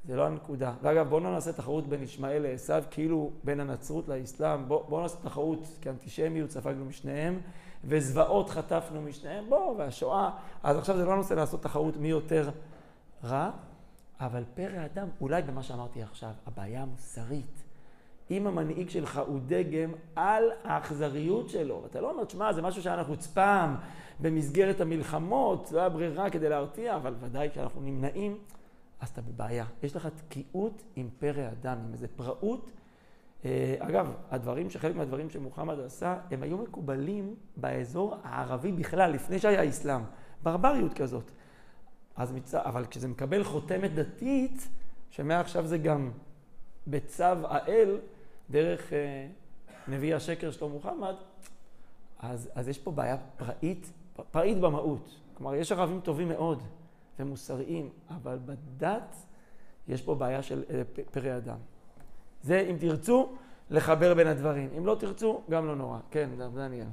זה 0.06 0.16
לא 0.16 0.26
הנקודה. 0.26 0.72
ואגב, 0.82 1.08
בואו 1.08 1.20
לא 1.20 1.30
נעשה 1.30 1.52
תחרות 1.52 1.86
בין 1.86 2.02
ישמעאל 2.02 2.42
לעשו, 2.42 2.74
כאילו 2.90 3.30
בין 3.44 3.60
הנצרות 3.60 4.08
לאסלאם. 4.08 4.68
בואו 4.68 4.84
בוא 4.88 5.02
נעשה 5.02 5.16
תחרות, 5.22 5.68
כי 5.80 5.90
אנטישמיות 5.90 6.50
ספגנו 6.50 6.84
משניהם, 6.84 7.40
וזוועות 7.84 8.50
חטפנו 8.50 9.02
משניהם. 9.02 9.44
בואו, 9.48 9.74
והשואה. 9.78 10.30
אז 10.62 10.76
עכשיו 10.76 10.96
זה 10.96 11.04
לא 11.04 11.12
הנושא 11.12 11.34
לעשות 11.34 11.62
תחרות 11.62 11.96
מי 11.96 12.08
יותר 12.08 12.50
רע, 13.24 13.50
אבל 14.20 14.44
פרא 14.54 14.84
אדם, 14.84 15.08
אולי 15.20 15.42
במה 15.42 15.62
שאמרתי 15.62 16.02
עכשיו, 16.02 16.30
הבעיה 16.46 16.82
המוסרית. 16.82 17.62
אם 18.30 18.46
המנהיג 18.46 18.88
שלך 18.88 19.20
הוא 19.26 19.40
דגם 19.46 19.92
על 20.16 20.44
האכזריות 20.64 21.48
שלו, 21.48 21.82
אתה 21.86 22.00
לא 22.00 22.10
אומר, 22.10 22.24
תשמע, 22.24 22.52
זה 22.52 22.62
משהו 22.62 22.82
שהיה 22.82 22.96
נחוץ 22.96 23.26
פעם 23.26 23.76
במסגרת 24.20 24.80
המלחמות, 24.80 25.72
לא 25.72 25.80
היה 25.80 25.88
ברירה 25.88 26.30
כדי 26.30 26.48
להרתיע, 26.48 26.96
אבל 26.96 27.14
ודאי 27.20 27.50
כשאנחנו 27.50 27.80
נמנעים, 27.80 28.38
אז 29.00 29.08
אתה 29.08 29.22
בבעיה. 29.22 29.64
יש 29.82 29.96
לך 29.96 30.06
תקיעות 30.06 30.82
עם 30.96 31.08
פרא 31.18 31.48
אדם, 31.48 31.78
עם 31.86 31.92
איזה 31.92 32.08
פראות. 32.08 32.70
אה, 33.44 33.74
אגב, 33.78 34.12
הדברים, 34.30 34.70
שחלק 34.70 34.96
מהדברים 34.96 35.30
שמוחמד 35.30 35.80
עשה, 35.80 36.18
הם 36.30 36.42
היו 36.42 36.58
מקובלים 36.58 37.34
באזור 37.56 38.16
הערבי 38.24 38.72
בכלל, 38.72 39.10
לפני 39.10 39.38
שהיה 39.38 39.68
אסלאם. 39.68 40.00
ברבריות 40.42 40.94
כזאת. 40.94 41.30
אז 42.16 42.32
מצ... 42.32 42.54
אבל 42.54 42.84
כשזה 42.90 43.08
מקבל 43.08 43.44
חותמת 43.44 43.94
דתית, 43.94 44.68
שמעכשיו 45.10 45.66
זה 45.66 45.78
גם 45.78 46.10
בצו 46.86 47.24
האל, 47.24 47.98
דרך 48.50 48.92
אה, 48.92 49.28
נביא 49.88 50.16
השקר 50.16 50.50
שלו 50.50 50.68
מוחמד, 50.68 51.14
אז, 52.18 52.50
אז 52.54 52.68
יש 52.68 52.78
פה 52.78 52.90
בעיה 52.90 53.16
פראית, 53.36 53.92
פראית 54.30 54.60
במהות. 54.60 55.16
כלומר, 55.34 55.54
יש 55.54 55.72
ערבים 55.72 56.00
טובים 56.00 56.28
מאוד 56.28 56.62
ומוסריים, 57.18 57.90
אבל 58.10 58.38
בדת 58.46 59.16
יש 59.88 60.02
פה 60.02 60.14
בעיה 60.14 60.42
של 60.42 60.64
אה, 60.70 60.82
פרא 61.10 61.36
אדם. 61.36 61.58
זה, 62.42 62.66
אם 62.70 62.76
תרצו, 62.80 63.36
לחבר 63.70 64.14
בין 64.14 64.26
הדברים. 64.26 64.70
אם 64.78 64.86
לא 64.86 64.96
תרצו, 65.00 65.42
גם 65.50 65.66
לא 65.66 65.76
נורא. 65.76 65.98
כן, 66.10 66.30
דניאל. 66.54 66.86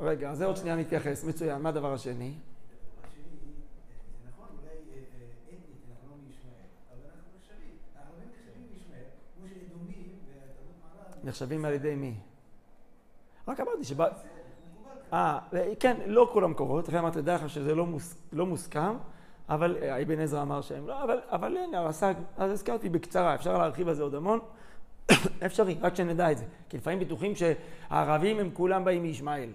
רגע, 0.00 0.34
זה 0.34 0.46
עוד 0.46 0.56
שנייה 0.56 0.76
נתייחס. 0.76 1.24
מצוין. 1.24 1.62
מה 1.62 1.68
הדבר 1.68 1.92
השני? 1.92 2.32
נחשבים 11.24 11.64
על 11.64 11.72
ידי 11.72 11.94
מי? 11.94 12.14
רק 13.48 13.60
אמרתי 13.60 13.84
שבא... 13.84 14.08
אה, 15.12 15.38
כן, 15.80 15.96
לא 16.06 16.30
כל 16.32 16.44
המקורות, 16.44 16.88
לכן 16.88 16.96
אמרתי, 16.96 17.22
דרך 17.22 17.50
שזה 17.50 17.74
לא, 17.74 17.86
מוס, 17.86 18.18
לא 18.32 18.46
מוסכם, 18.46 18.96
אבל 19.48 19.76
אה, 19.82 20.02
אבן 20.02 20.20
עזרא 20.20 20.42
אמר 20.42 20.60
שהם 20.60 20.86
לא, 20.86 21.04
אבל, 21.04 21.18
אבל 21.28 21.56
הנה, 21.56 21.78
הרס"ג, 21.78 22.14
אז 22.36 22.50
הזכרתי 22.50 22.88
בקצרה, 22.88 23.34
אפשר 23.34 23.58
להרחיב 23.58 23.88
על 23.88 23.94
זה 23.94 24.02
עוד 24.02 24.14
המון. 24.14 24.38
אפשרי, 25.46 25.76
רק 25.80 25.94
שנדע 25.94 26.32
את 26.32 26.38
זה. 26.38 26.44
כי 26.68 26.76
לפעמים 26.76 26.98
בטוחים 26.98 27.32
שהערבים 27.34 28.38
הם 28.38 28.50
כולם 28.52 28.84
באים 28.84 29.02
מישמעאל. 29.02 29.52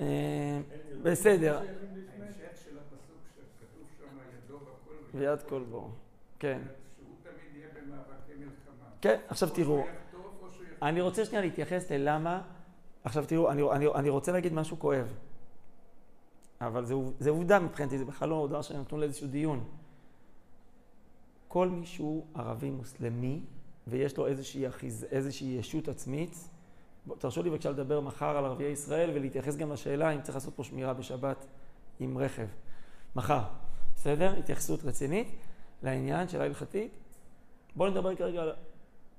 אה, 0.00 0.60
בסדר. 1.02 1.60
ויד 5.14 5.42
כל 5.42 5.62
בור. 5.70 5.90
כן. 6.38 6.58
כן, 9.00 9.20
עכשיו 9.28 9.50
תראו. 9.50 9.84
אני 10.82 11.00
רוצה 11.00 11.24
שנייה 11.24 11.40
להתייחס 11.40 11.90
ללמה... 11.90 12.42
עכשיו 13.04 13.24
תראו, 13.26 13.50
אני, 13.50 13.62
אני, 13.72 13.86
אני 13.94 14.08
רוצה 14.08 14.32
להגיד 14.32 14.52
משהו 14.52 14.78
כואב. 14.78 15.06
אבל 16.60 16.84
זה, 16.84 16.94
זה 17.18 17.30
עובדה 17.30 17.58
מבחינתי, 17.58 17.98
זה 17.98 18.04
בכלל 18.04 18.28
לא 18.28 18.46
דבר 18.48 18.62
שנתון 18.62 19.00
לאיזשהו 19.00 19.26
דיון. 19.26 19.64
כל 21.48 21.68
מי 21.68 21.86
שהוא 21.86 22.26
ערבי 22.34 22.70
מוסלמי 22.70 23.40
ויש 23.86 24.16
לו 24.16 24.26
איזושהי, 24.26 24.68
אחיז, 24.68 25.06
איזושהי 25.10 25.48
ישות 25.58 25.88
עצמית, 25.88 26.48
תרשו 27.18 27.42
לי 27.42 27.50
בבקשה 27.50 27.70
לדבר 27.70 28.00
מחר 28.00 28.36
על 28.36 28.44
ערביי 28.44 28.66
ישראל 28.66 29.10
ולהתייחס 29.14 29.56
גם 29.56 29.72
לשאלה 29.72 30.10
אם 30.10 30.22
צריך 30.22 30.34
לעשות 30.34 30.54
פה 30.56 30.64
שמירה 30.64 30.94
בשבת 30.94 31.46
עם 32.00 32.18
רכב. 32.18 32.46
מחר, 33.16 33.40
בסדר? 33.96 34.34
התייחסות 34.38 34.84
רצינית 34.84 35.28
לעניין 35.82 36.28
של 36.28 36.40
ההלכתית. 36.40 36.90
בואו 37.76 37.90
נדבר 37.90 38.14
כרגע 38.14 38.42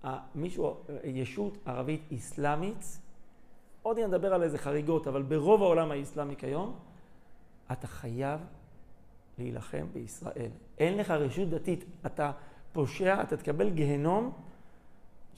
על 0.03 0.13
מישהו, 0.35 0.77
ישות 1.03 1.57
ערבית 1.65 2.01
אסלאמית. 2.15 2.99
עוד 3.81 3.99
נדבר 3.99 4.33
על 4.33 4.43
איזה 4.43 4.57
חריגות, 4.57 5.07
אבל 5.07 5.21
ברוב 5.21 5.61
העולם 5.61 5.91
האסלאמי 5.91 6.35
כיום, 6.35 6.75
אתה 7.71 7.87
חייב 7.87 8.39
להילחם 9.37 9.85
בישראל. 9.93 10.49
אין 10.77 10.97
לך 10.97 11.11
רשות 11.11 11.49
דתית, 11.49 11.85
אתה 12.05 12.31
פושע, 12.73 13.21
אתה 13.21 13.37
תקבל 13.37 13.69
גיהנום 13.69 14.31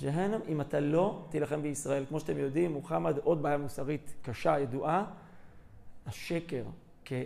ג'הנם 0.01 0.39
אם 0.47 0.61
אתה 0.61 0.79
לא 0.79 1.25
תילחם 1.29 1.61
בישראל. 1.61 2.05
כמו 2.09 2.19
שאתם 2.19 2.37
יודעים, 2.37 2.73
מוחמד, 2.73 3.17
עוד 3.17 3.41
בעיה 3.41 3.57
מוסרית 3.57 4.15
קשה, 4.21 4.59
ידועה, 4.59 5.05
השקר 6.05 6.63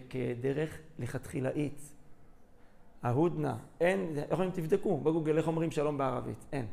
כדרך 0.09 0.77
לכתחילאית. 0.99 1.91
ההודנה, 3.03 3.57
אין, 3.81 4.13
איך 4.17 4.31
אומרים, 4.31 4.51
תבדקו 4.51 4.97
בגוגל 4.97 5.37
איך 5.37 5.47
אומרים 5.47 5.71
שלום 5.71 5.97
בערבית, 5.97 6.45
אין. 6.51 6.65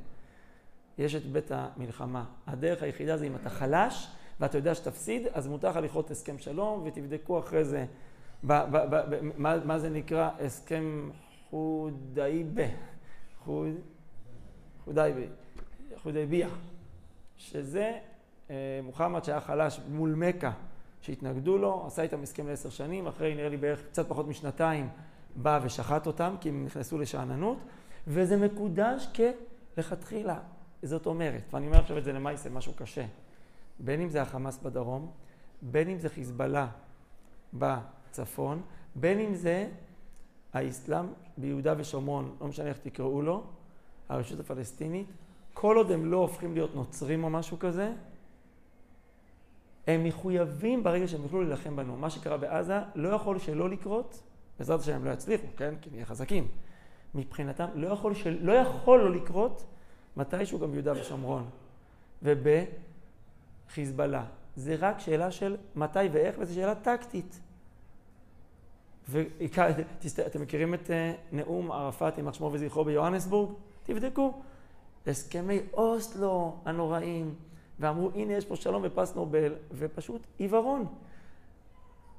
יש 0.99 1.15
את 1.15 1.27
בית 1.27 1.51
המלחמה. 1.51 2.25
הדרך 2.47 2.83
היחידה 2.83 3.17
זה 3.17 3.27
אם 3.27 3.37
אתה 3.37 3.51
חלש 3.51 4.09
ואתה 4.41 4.59
יודע 4.59 4.75
שתפסיד, 4.75 5.27
אז 5.33 5.47
מותר 5.47 5.71
לך 5.71 5.77
לכרות 5.77 6.11
הסכם 6.11 6.39
שלום 6.39 6.83
ותבדקו 6.87 7.39
אחרי 7.39 7.65
זה 7.65 7.87
ב, 8.45 8.53
ב, 8.53 8.77
ב, 8.77 8.97
ב, 9.11 9.21
מה, 9.37 9.57
מה 9.65 9.79
זה 9.79 9.91
נקרא 9.91 10.31
הסכם 10.41 11.11
חודאיבה. 11.51 12.67
חוד... 13.45 13.75
חודאיבה. 14.85 15.46
חודייביה, 16.07 16.49
שזה 17.37 17.99
אה, 18.51 18.81
מוחמד 18.83 19.25
שהיה 19.25 19.41
חלש 19.41 19.81
מול 19.91 20.15
מכה 20.15 20.53
שהתנגדו 21.01 21.59
לו, 21.59 21.85
עשה 21.87 22.03
איתם 22.03 22.23
הסכם 22.23 22.47
לעשר 22.47 22.71
שנים, 22.71 23.07
אחרי 23.07 23.35
נראה 23.35 23.49
לי 23.49 23.57
בערך 23.57 23.83
קצת 23.91 24.09
פחות 24.09 24.29
משנתיים 24.29 24.89
בא 25.37 25.61
ושחט 25.63 26.07
אותם 26.07 26.35
כי 26.41 26.49
הם 26.49 26.65
נכנסו 26.65 26.99
לשאננות, 26.99 27.59
וזה 28.07 28.37
מקודש 28.37 29.09
כלכתחילה. 29.77 30.39
זאת 30.83 31.07
אומרת, 31.07 31.43
ואני 31.53 31.67
אומר 31.67 31.79
עכשיו 31.79 31.99
את 31.99 32.05
זה 32.05 32.13
למעשה, 32.13 32.51
משהו 32.51 32.73
קשה, 32.77 33.05
בין 33.79 34.01
אם 34.01 34.09
זה 34.09 34.23
החמאס 34.23 34.59
בדרום, 34.59 35.11
בין 35.63 35.89
אם 35.89 35.99
זה 35.99 36.09
חיזבאללה 36.09 36.69
בצפון, 37.55 38.63
בין 38.95 39.21
אם 39.21 39.35
זה 39.35 39.69
האסלאם 40.53 41.07
ביהודה 41.37 41.75
ושומרון, 41.77 42.37
לא 42.41 42.47
משנה 42.47 42.69
איך 42.69 42.79
תקראו 42.79 43.23
לו, 43.23 43.45
הרשות 44.09 44.41
הפלסטינית, 44.41 45.07
כל 45.59 45.77
עוד 45.77 45.91
הם 45.91 46.07
לא 46.07 46.17
הופכים 46.17 46.55
להיות 46.55 46.75
נוצרים 46.75 47.25
או 47.25 47.31
משהו 47.31 47.59
כזה, 47.59 47.93
הם 49.87 50.05
מחויבים 50.05 50.83
ברגע 50.83 51.09
שהם 51.09 51.23
יוכלו 51.23 51.43
להילחם 51.43 51.77
בנו. 51.77 51.97
מה 51.97 52.11
שקרה 52.11 52.37
בעזה 52.37 52.79
לא 52.95 53.09
יכול 53.09 53.39
שלא 53.39 53.71
לקרות, 53.71 54.23
בעזרת 54.59 54.81
השם 54.81 54.95
הם 54.95 55.05
לא 55.05 55.11
יצליחו, 55.11 55.47
כן? 55.57 55.75
כי 55.81 55.91
נהיה 55.91 56.05
חזקים. 56.05 56.49
מבחינתם 57.15 57.67
לא 57.75 57.89
יכול, 57.89 58.15
של... 58.15 58.39
לא 58.41 58.53
יכול 58.53 59.01
לא 59.01 59.13
לקרות 59.13 59.65
מתישהו 60.17 60.59
גם 60.59 60.73
ביהודה 60.73 60.93
ושומרון 61.01 61.49
ובחיזבאללה. 62.23 64.25
זה 64.57 64.77
רק 64.79 65.01
שאלה 65.01 65.31
של 65.31 65.57
מתי 65.77 65.99
ואיך, 66.13 66.37
וזו 66.39 66.55
שאלה 66.55 66.75
טקטית. 66.75 67.41
ואתם 69.09 70.41
מכירים 70.43 70.75
את 70.75 70.91
אה, 70.91 71.13
נאום 71.33 71.73
ערפאת, 71.73 72.19
יימח 72.19 72.35
שמו 72.35 72.51
וזכרו 72.53 72.85
ביוהנסבורג? 72.85 73.53
תבדקו. 73.85 74.43
הסכמי 75.07 75.61
אוסלו 75.73 76.57
הנוראים, 76.65 77.35
ואמרו, 77.81 78.11
הנה 78.15 78.33
יש 78.33 78.45
פה 78.45 78.57
שלום 78.57 78.83
ופס 78.85 79.15
נובל, 79.15 79.55
ופשוט 79.73 80.27
עיוורון. 80.39 80.87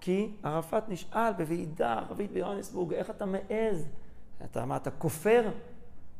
כי 0.01 0.31
ערפאת 0.43 0.89
נשאל 0.89 1.33
בוועידה 1.33 1.93
ערבית 1.93 2.31
ביוהנסבורג, 2.31 2.93
איך 2.93 3.09
אתה 3.09 3.25
מעז? 3.25 3.87
אתה 4.45 4.65
מה, 4.65 4.77
אתה 4.77 4.91
כופר? 4.91 5.51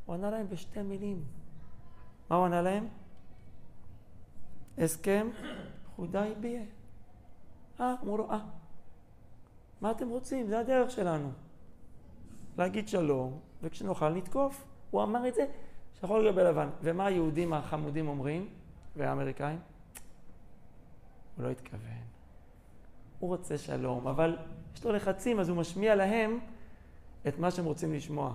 הוא 0.06 0.16
ענה 0.16 0.32
להם 0.32 0.50
בשתי 0.50 0.82
מילים. 0.82 1.24
מה 2.30 2.36
הוא 2.36 2.46
ענה 2.46 2.62
להם? 2.62 2.88
הסכם 4.78 5.30
חודאי 5.96 6.34
ביה. 6.40 6.62
אה, 7.80 7.96
אמרו 8.04 8.18
לו, 8.18 8.32
אה, 8.32 8.40
מה 9.82 9.92
אתם 9.92 10.10
רוצים? 10.10 10.48
זה 10.48 10.60
הדרך 10.60 10.92
שלנו. 10.92 11.32
להגיד 12.58 12.88
שלום, 12.88 13.40
וכשנוכל 13.62 14.10
נתקוף. 14.10 14.66
הוא 14.92 15.04
אמר 15.04 15.28
את 15.28 15.36
זה 15.36 15.46
שחור 16.02 16.20
לגבי 16.20 16.44
לבן. 16.44 16.70
ומה 16.82 17.06
היהודים 17.06 17.54
החמודים 17.54 18.08
אומרים, 18.08 18.48
והאמריקאים? 18.96 19.60
הוא 21.38 21.46
לא 21.46 21.50
התכוון. 21.50 22.08
הוא 23.20 23.30
רוצה 23.30 23.58
שלום, 23.58 24.08
אבל 24.08 24.38
יש 24.76 24.86
לו 24.86 24.92
לחצים, 24.92 25.40
אז 25.40 25.50
הוא 25.50 25.58
משמיע 25.58 25.96
להם 25.96 26.40
את 27.28 27.40
מה 27.40 27.52
שהם 27.52 27.66
רוצים 27.66 27.94
לשמוע. 27.94 28.34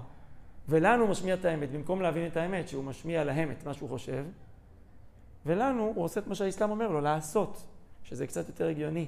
ולנו 0.68 1.02
הוא 1.02 1.10
משמיע 1.10 1.34
את 1.34 1.44
האמת, 1.44 1.70
במקום 1.70 2.02
להבין 2.02 2.26
את 2.26 2.36
האמת, 2.36 2.68
שהוא 2.68 2.84
משמיע 2.84 3.24
להם 3.24 3.50
את 3.50 3.66
מה 3.66 3.74
שהוא 3.74 3.88
חושב, 3.88 4.24
ולנו 5.46 5.92
הוא 5.94 6.04
עושה 6.04 6.20
את 6.20 6.26
מה 6.26 6.34
שהאסלאם 6.34 6.70
אומר 6.70 6.88
לו, 6.88 7.00
לעשות, 7.00 7.66
שזה 8.04 8.26
קצת 8.26 8.48
יותר 8.48 8.68
הגיוני. 8.68 9.06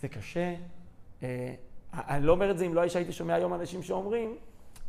זה 0.00 0.08
קשה. 0.08 0.54
אה, 1.22 1.54
אני 1.92 2.26
לא 2.26 2.32
אומר 2.32 2.50
את 2.50 2.58
זה 2.58 2.66
אם 2.66 2.74
לא 2.74 2.80
הייתי 2.80 3.12
שומע 3.12 3.34
היום 3.34 3.54
אנשים 3.54 3.82
שאומרים, 3.82 4.36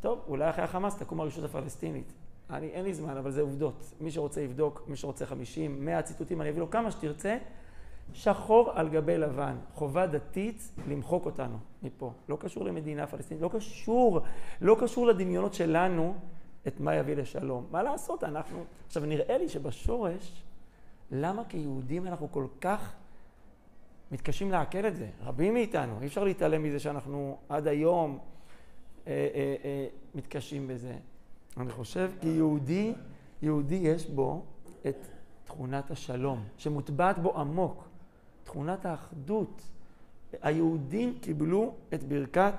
טוב, 0.08 0.20
אולי 0.28 0.50
אחרי 0.50 0.64
החמאס 0.64 0.98
תקום 0.98 1.20
הרשות 1.20 1.44
הפלסטינית. 1.44 2.14
אני, 2.50 2.68
אין 2.68 2.84
לי 2.86 2.94
זמן, 2.94 3.18
אבל 3.18 3.32
זה 3.32 3.42
עובדות. 3.42 3.94
מי 4.02 4.12
שרוצה 4.12 4.42
יבדוק, 4.42 4.84
מי 4.88 4.96
שרוצה 4.96 5.26
50, 5.26 5.86
100 5.86 6.02
ציטוטים, 6.02 6.42
אני 6.42 6.50
אביא 6.50 6.60
לו 6.60 6.70
כמה 6.70 6.92
שתרצה. 6.92 7.38
שחור 8.14 8.72
על 8.74 8.90
גבי 8.90 9.18
לבן, 9.18 9.56
חובה 9.74 10.08
דתית 10.08 10.72
למחוק 10.88 11.26
אותנו 11.26 11.58
מפה. 11.84 12.12
לא 12.30 12.38
קשור 12.40 12.66
למדינה 12.66 13.08
פלסטינית, 13.08 13.44
לא 13.44 13.50
קשור, 13.54 14.20
לא 14.62 14.78
קשור 14.80 15.08
לדמיונות 15.08 15.54
שלנו 15.54 16.16
את 16.68 16.80
מה 16.80 16.96
יביא 16.96 17.16
לשלום. 17.16 17.66
מה 17.72 17.84
לעשות, 17.84 18.24
אנחנו... 18.24 18.64
עכשיו, 18.88 19.06
נראה 19.06 19.38
לי 19.38 19.50
שבשורש, 19.50 20.44
למה 21.12 21.44
כיהודים 21.50 22.08
אנחנו 22.08 22.32
כל 22.32 22.46
כך 22.62 22.94
מתקשים 24.12 24.52
לעכל 24.52 24.88
את 24.88 24.96
זה? 24.96 25.08
רבים 25.24 25.54
מאיתנו, 25.54 26.02
אי 26.02 26.08
אפשר 26.08 26.24
להתעלם 26.24 26.64
מזה 26.64 26.80
שאנחנו 26.80 27.38
עד 27.50 27.68
היום 27.68 28.20
מתקשים 30.16 30.68
בזה. 30.68 30.94
אני 31.58 31.72
חושב 31.72 32.12
כי 32.22 32.28
יהודי, 32.28 32.94
יהודי 33.42 33.76
יש 33.76 34.10
בו 34.10 34.44
את 34.88 35.08
תכונת 35.46 35.92
השלום, 35.92 36.44
שמוטבעת 36.58 37.20
בו 37.20 37.40
עמוק. 37.40 37.88
תכונת 38.44 38.86
האחדות. 38.86 39.62
היהודים 40.42 41.20
קיבלו 41.22 41.74
את 41.94 42.04
ברכת 42.04 42.54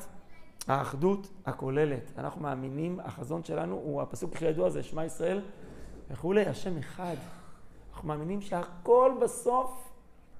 האחדות 0.69 1.29
הכוללת. 1.47 2.13
אנחנו 2.19 2.41
מאמינים, 2.41 3.01
החזון 3.01 3.45
שלנו 3.45 3.75
הוא 3.75 4.03
הפסוק 4.03 4.33
הכי 4.33 4.45
ידוע 4.45 4.67
הזה, 4.67 4.83
שמע 4.83 5.05
ישראל 5.05 5.43
וכולי, 6.11 6.47
השם 6.47 6.79
אחד. 6.79 7.17
אנחנו 7.93 8.09
מאמינים 8.09 8.41
שהכל 8.41 9.13
בסוף 9.23 9.88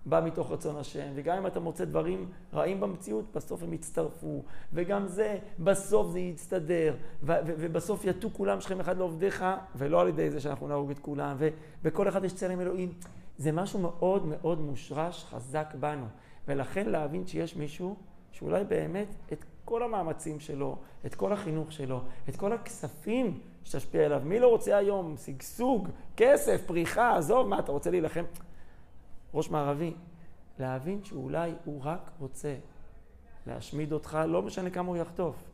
בא 0.07 0.21
מתוך 0.25 0.51
רצון 0.51 0.77
השם, 0.77 1.13
וגם 1.15 1.37
אם 1.37 1.47
אתה 1.47 1.61
מוצא 1.61 1.85
דברים 1.85 2.29
רעים 2.55 2.81
במציאות, 2.81 3.25
בסוף 3.35 3.63
הם 3.63 3.73
יצטרפו, 3.73 4.43
וגם 4.73 5.07
זה, 5.07 5.39
בסוף 5.59 6.11
זה 6.11 6.21
יסתדר, 6.21 6.95
ובסוף 7.23 8.05
יטו 8.05 8.31
כולם 8.33 8.61
שכם 8.61 8.81
אחד 8.81 8.99
לעובדיך, 8.99 9.45
ולא 9.77 10.01
על 10.01 10.09
ידי 10.09 10.31
זה 10.31 10.41
שאנחנו 10.41 10.69
נהרוג 10.69 10.91
את 10.91 10.99
כולם, 10.99 11.37
ובכל 11.39 12.09
אחד 12.09 12.25
יש 12.25 12.35
צלם 12.35 12.61
אלוהים. 12.61 12.93
זה 13.39 13.53
משהו 13.53 13.79
מאוד 13.79 14.27
מאוד 14.27 14.61
מושרש, 14.61 15.25
חזק 15.25 15.75
בנו. 15.81 16.07
ולכן 16.49 16.89
להבין 16.89 17.27
שיש 17.27 17.57
מישהו 17.57 17.97
שאולי 18.33 18.65
באמת 18.65 19.09
את 19.33 19.45
כל 19.65 19.83
המאמצים 19.83 20.41
שלו, 20.41 20.77
את 21.07 21.15
כל 21.15 21.33
החינוך 21.33 21.73
שלו, 21.73 22.01
את 22.29 22.37
כל 22.37 22.53
הכספים 22.53 23.41
שתשפיע 23.65 24.05
עליו. 24.05 24.23
מי 24.25 24.39
לא 24.39 24.49
רוצה 24.49 24.77
היום 24.77 25.15
שגשוג, 25.17 25.89
כסף, 26.17 26.61
פריחה, 26.67 27.17
עזוב, 27.17 27.49
מה, 27.49 27.59
אתה 27.59 27.73
רוצה 27.73 27.91
להילחם? 27.91 28.25
ראש 29.35 29.51
מערבי, 29.51 29.95
להבין 30.59 31.05
שאולי 31.05 31.53
הוא 31.65 31.81
רק 31.85 32.11
רוצה 32.19 32.57
להשמיד 33.47 33.93
אותך, 33.93 34.19
לא 34.29 34.43
משנה 34.43 34.71
כמה 34.71 34.89
הוא 34.89 34.97
יחטוף. 34.97 35.45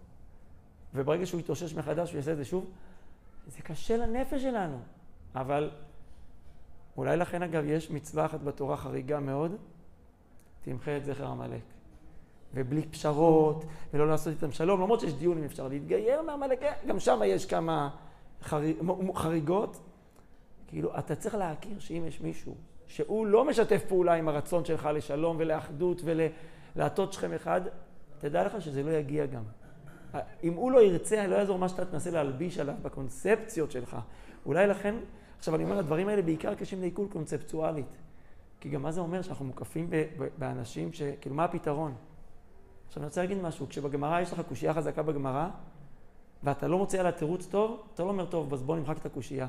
וברגע 0.94 1.26
שהוא 1.26 1.40
יתאושש 1.40 1.74
מחדש, 1.74 2.10
הוא 2.10 2.16
יעשה 2.16 2.32
את 2.32 2.36
זה 2.36 2.44
שוב, 2.44 2.70
זה 3.46 3.62
קשה 3.62 3.96
לנפש 3.96 4.42
שלנו. 4.42 4.78
אבל 5.34 5.70
אולי 6.96 7.16
לכן 7.16 7.42
אגב 7.42 7.64
יש 7.66 7.90
מצווה 7.90 8.26
אחת 8.26 8.40
בתורה 8.40 8.76
חריגה 8.76 9.20
מאוד, 9.20 9.56
תמחה 10.62 10.96
את 10.96 11.04
זכר 11.04 11.26
עמלק. 11.26 11.62
ובלי 12.54 12.82
פשרות, 12.82 13.64
ולא 13.94 14.08
לעשות 14.08 14.32
איתם 14.32 14.52
שלום, 14.52 14.80
למרות 14.80 15.00
שיש 15.00 15.14
דיון 15.14 15.38
אם 15.38 15.44
אפשר 15.44 15.68
להתגייר 15.68 16.22
מעמלק, 16.22 16.60
גם 16.86 17.00
שם 17.00 17.20
יש 17.26 17.46
כמה 17.46 17.90
חריג, 18.42 18.76
חריגות. 19.14 19.80
כאילו, 20.66 20.98
אתה 20.98 21.16
צריך 21.16 21.34
להכיר 21.34 21.78
שאם 21.78 22.04
יש 22.06 22.20
מישהו 22.20 22.54
שהוא 22.86 23.26
לא 23.26 23.44
משתף 23.44 23.84
פעולה 23.88 24.14
עם 24.14 24.28
הרצון 24.28 24.64
שלך 24.64 24.88
לשלום 24.94 25.36
ולאחדות 25.38 26.02
ולהטות 26.04 27.12
שכם 27.12 27.32
אחד, 27.32 27.60
תדע 28.18 28.46
לך 28.46 28.62
שזה 28.62 28.82
לא 28.82 28.90
יגיע 28.90 29.26
גם. 29.26 29.42
אם 30.44 30.54
הוא 30.54 30.72
לא 30.72 30.82
ירצה, 30.82 31.26
לא 31.26 31.36
יעזור 31.36 31.58
מה 31.58 31.68
שאתה 31.68 31.84
תנסה 31.84 32.10
להלביש 32.10 32.58
עליו 32.58 32.74
בקונספציות 32.82 33.70
שלך. 33.70 33.96
אולי 34.46 34.66
לכן 34.66 34.94
עכשיו, 35.38 35.54
אני 35.54 35.64
אומר, 35.64 35.78
הדברים 35.78 36.08
האלה 36.08 36.22
בעיקר 36.22 36.54
קשים 36.54 36.80
לעיכול 36.80 37.08
קונספטואלית. 37.12 37.96
כי 38.60 38.68
גם 38.68 38.82
מה 38.82 38.92
זה 38.92 39.00
אומר 39.00 39.22
שאנחנו 39.22 39.44
מוקפים 39.44 39.90
באנשים 40.38 40.92
ש... 40.92 41.02
כאילו, 41.20 41.36
מה 41.36 41.44
הפתרון? 41.44 41.94
עכשיו, 42.86 43.02
אני 43.02 43.06
רוצה 43.06 43.20
להגיד 43.20 43.38
משהו. 43.38 43.68
כשבגמרא 43.68 44.20
יש 44.20 44.32
לך 44.32 44.40
קושייה 44.48 44.74
חזקה 44.74 45.02
בגמרא, 45.02 45.48
ואתה 46.42 46.68
לא 46.68 46.78
מוצא 46.78 47.00
עליה 47.00 47.12
תירוץ 47.12 47.46
טוב, 47.46 47.82
אתה 47.94 48.02
לא 48.02 48.08
אומר, 48.08 48.26
טוב, 48.26 48.52
אז 48.52 48.62
בוא 48.62 48.76
נמחק 48.76 48.98
את 48.98 49.06
הקושייה. 49.06 49.48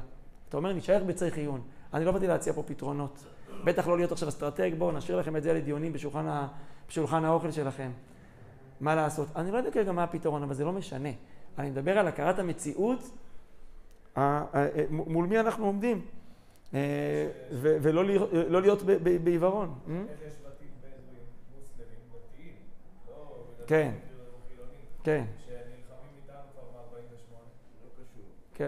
אתה 0.49 0.57
אומר, 0.57 0.73
נשאר 0.73 1.03
בצריך 1.03 1.37
עיון. 1.37 1.61
אני 1.95 2.05
לא 2.05 2.11
באתי 2.11 2.27
להציע 2.27 2.53
פה 2.53 2.63
פתרונות. 2.63 3.23
בטח 3.63 3.87
לא 3.87 3.97
להיות 3.97 4.11
עכשיו 4.11 4.29
אסטרטג, 4.29 4.71
בואו 4.77 4.91
נשאיר 4.91 5.17
לכם 5.17 5.35
את 5.35 5.43
זה 5.43 5.53
לדיונים 5.53 5.93
בשולחן, 5.93 6.27
ה... 6.27 6.47
בשולחן 6.89 7.25
האוכל 7.25 7.51
שלכם. 7.51 7.91
מה 8.79 8.95
לעשות? 8.95 9.27
אני 9.35 9.51
לא 9.51 9.57
יודע 9.57 9.71
כרגע 9.71 9.91
מה 9.91 10.03
הפתרון, 10.03 10.43
אבל 10.43 10.53
זה 10.53 10.65
לא 10.65 10.71
משנה. 10.71 11.09
אני 11.57 11.69
מדבר 11.69 11.97
על 11.97 12.07
הכרת 12.07 12.39
המציאות 12.39 12.99
מול 14.89 15.27
מי 15.27 15.39
אנחנו 15.39 15.65
עומדים, 15.65 16.05
אה, 16.73 17.27
ולא 17.61 18.05
לא 18.31 18.61
להיות 18.61 18.83
בעיוורון. 19.23 19.79
אה? 19.89 20.03
כן, 23.67 23.91
כן. 25.03 25.23
כן. 28.53 28.67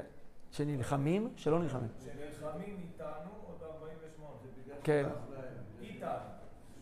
שנלחמים, 0.52 1.30
שלא 1.36 1.60
נלחמים. 1.60 1.90
שנלחמים 2.47 2.77
איתנו 2.93 3.31
עוד 3.47 3.57
48. 3.75 4.31
כן. 4.83 5.05
איתנו, 5.81 6.10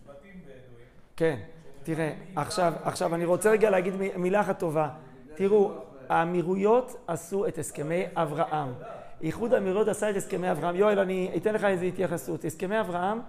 שבטים 0.06 0.42
בדואים. 0.42 0.88
כן. 1.16 1.40
תראה, 1.84 2.14
עכשיו, 2.36 2.74
עכשיו 2.84 3.16
אני 3.16 3.26
רוצה 3.26 3.52
רגע 3.52 3.70
להגיד 3.70 3.94
מילה 4.18 4.42
אחת 4.42 4.60
טובה. 4.60 4.90
תראו, 5.36 5.72
האמירויות 6.10 7.04
עשו 7.08 7.48
את 7.48 7.58
הסכמי 7.58 8.04
אברהם. 8.14 8.74
איחוד 9.22 9.54
האמירויות 9.54 9.88
עשה 9.88 10.10
את 10.10 10.16
הסכמי 10.16 10.52
אברהם. 10.52 10.76
יואל, 10.76 11.00
אני 11.00 11.32
אתן 11.38 11.54
לך 11.54 11.64
איזו 11.64 11.86
התייחסות. 11.86 12.46
הסכמי 12.46 12.80
אברהם, 12.80 13.20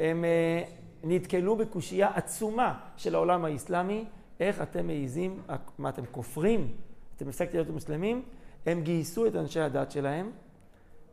הם 0.00 0.24
אה, 0.24 0.62
נתקלו 1.04 1.56
בקושייה 1.56 2.10
עצומה 2.14 2.80
של 2.96 3.14
העולם 3.14 3.44
האסלאמי. 3.44 4.04
איך 4.40 4.62
אתם 4.62 4.86
מעיזים, 4.86 5.42
מה 5.78 5.88
אתם 5.88 6.02
כופרים? 6.10 6.72
אתם 7.16 7.28
הפסקתם 7.28 7.56
להיות 7.56 7.70
מוסלמים? 7.70 8.22
הם 8.66 8.80
גייסו 8.82 9.26
את 9.26 9.36
אנשי 9.36 9.60
הדת 9.60 9.90
שלהם 9.90 10.30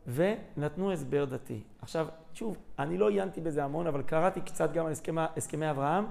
ונתנו 0.06 0.92
הסבר 0.92 1.24
דתי. 1.24 1.60
עכשיו, 1.82 2.06
שוב, 2.34 2.56
אני 2.78 2.98
לא 2.98 3.08
עיינתי 3.08 3.40
בזה 3.40 3.64
המון, 3.64 3.86
אבל 3.86 4.02
קראתי 4.02 4.40
קצת 4.40 4.72
גם 4.72 4.86
על 4.86 4.92
הסכמי, 4.92 5.20
הסכמי 5.36 5.70
אברהם. 5.70 6.04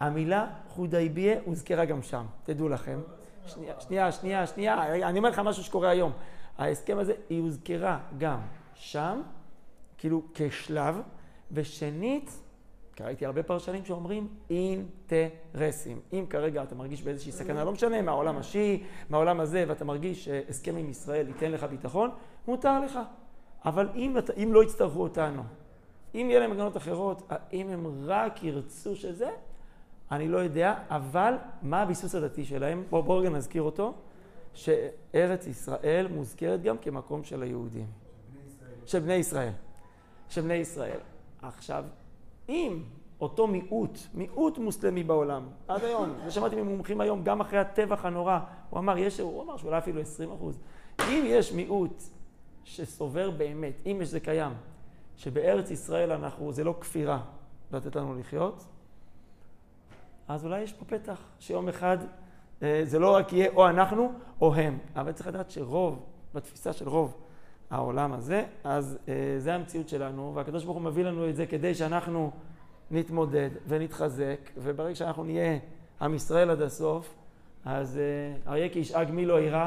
המילה 0.00 0.46
חודייביה 0.68 1.40
הוזכרה 1.44 1.84
גם 1.84 2.02
שם, 2.02 2.24
תדעו 2.44 2.68
לכם. 2.68 3.00
שנייה, 3.46 3.80
שנייה, 3.80 4.12
שנייה, 4.12 4.46
שנייה, 4.46 5.08
אני 5.08 5.18
אומר 5.18 5.28
לך 5.30 5.38
משהו 5.38 5.64
שקורה 5.64 5.88
היום. 5.88 6.12
ההסכם 6.58 6.98
הזה, 6.98 7.12
היא 7.28 7.40
הוזכרה 7.40 7.98
גם 8.18 8.40
שם, 8.74 9.22
כאילו 9.98 10.22
כשלב, 10.34 11.00
ושנית, 11.52 12.40
כי 13.00 13.04
ראיתי 13.04 13.26
הרבה 13.26 13.42
פרשנים 13.42 13.84
שאומרים 13.84 14.28
אינטרסים. 14.50 16.00
אם 16.12 16.24
כרגע 16.30 16.62
אתה 16.62 16.74
מרגיש 16.74 17.02
באיזושהי 17.02 17.32
סכנה, 17.32 17.64
לא 17.64 17.72
משנה, 17.72 18.02
מהעולם 18.02 18.36
השיעי, 18.36 18.82
מהעולם 19.10 19.40
הזה, 19.40 19.64
ואתה 19.68 19.84
מרגיש 19.84 20.24
שהסכם 20.24 20.76
עם 20.76 20.90
ישראל 20.90 21.28
ייתן 21.28 21.52
לך 21.52 21.64
ביטחון, 21.64 22.10
מותר 22.46 22.80
לך. 22.80 22.98
אבל 23.64 23.88
אם, 23.94 24.16
אם 24.42 24.52
לא 24.52 24.62
יצטרכו 24.64 25.02
אותנו, 25.02 25.42
אם 26.14 26.26
יהיה 26.30 26.40
להם 26.40 26.50
מגנות 26.50 26.76
אחרות, 26.76 27.32
אם 27.52 27.68
הם 27.68 27.86
רק 28.04 28.42
ירצו 28.44 28.96
שזה, 28.96 29.30
אני 30.10 30.28
לא 30.28 30.38
יודע, 30.38 30.74
אבל 30.88 31.34
מה 31.62 31.82
הביסוס 31.82 32.14
הדתי 32.14 32.44
שלהם? 32.44 32.84
בואו 32.90 33.02
בוא 33.02 33.20
רגע 33.20 33.30
נזכיר 33.30 33.62
אותו. 33.62 33.94
שארץ 34.54 35.46
ישראל 35.46 36.06
מוזכרת 36.08 36.62
גם 36.62 36.78
כמקום 36.78 37.24
של 37.24 37.42
היהודים. 37.42 37.86
של 38.86 38.98
בני 38.98 39.14
ישראל. 39.14 39.52
של 40.28 40.40
בני 40.40 40.54
ישראל. 40.54 40.98
עכשיו, 41.42 41.84
אם 42.50 42.82
אותו 43.20 43.46
מיעוט, 43.46 43.98
מיעוט 44.14 44.58
מוסלמי 44.58 45.02
בעולם, 45.02 45.48
עד 45.68 45.84
היום, 45.84 46.10
ושמעתי 46.26 46.56
ממומחים 46.56 47.00
היום, 47.00 47.24
גם 47.24 47.40
אחרי 47.40 47.58
הטבח 47.58 48.04
הנורא, 48.04 48.38
הוא 48.70 48.78
אמר, 48.78 48.98
יש, 48.98 49.20
הוא 49.20 49.42
אמר 49.42 49.56
שאולי 49.56 49.78
אפילו 49.78 50.00
20 50.00 50.32
אחוז. 50.32 50.58
אם 51.08 51.24
יש 51.26 51.52
מיעוט 51.52 52.02
שסובר 52.64 53.30
באמת, 53.30 53.74
אם 53.86 54.04
זה 54.04 54.20
קיים, 54.20 54.52
שבארץ 55.16 55.70
ישראל 55.70 56.12
אנחנו, 56.12 56.52
זה 56.52 56.64
לא 56.64 56.74
כפירה 56.80 57.20
לתת 57.72 57.96
לנו 57.96 58.18
לחיות, 58.18 58.64
אז 60.28 60.44
אולי 60.44 60.60
יש 60.60 60.72
פה 60.72 60.84
פתח 60.84 61.20
שיום 61.38 61.68
אחד 61.68 61.98
אה, 62.62 62.80
זה 62.84 62.98
לא 62.98 63.14
רק 63.14 63.32
יהיה 63.32 63.50
או 63.50 63.68
אנחנו 63.68 64.12
או 64.40 64.54
הם, 64.54 64.78
אבל 64.96 65.12
צריך 65.12 65.26
לדעת 65.26 65.50
שרוב, 65.50 66.06
בתפיסה 66.34 66.72
של 66.72 66.88
רוב 66.88 67.16
העולם 67.70 68.12
הזה, 68.12 68.44
אז 68.64 68.98
אה, 69.08 69.14
זה 69.38 69.54
המציאות 69.54 69.88
שלנו, 69.88 70.32
והקדוש 70.34 70.64
ברוך 70.64 70.76
הוא 70.76 70.84
מביא 70.84 71.04
לנו 71.04 71.28
את 71.28 71.36
זה 71.36 71.46
כדי 71.46 71.74
שאנחנו 71.74 72.30
נתמודד 72.90 73.50
ונתחזק, 73.68 74.50
וברגע 74.56 74.94
שאנחנו 74.94 75.24
נהיה 75.24 75.58
עם 76.00 76.14
ישראל 76.14 76.50
עד 76.50 76.62
הסוף, 76.62 77.14
אז 77.64 78.00
אריה 78.46 78.68
כי 78.68 78.78
ישאג 78.78 79.10
מי 79.10 79.26
לא 79.26 79.40
יירא 79.40 79.64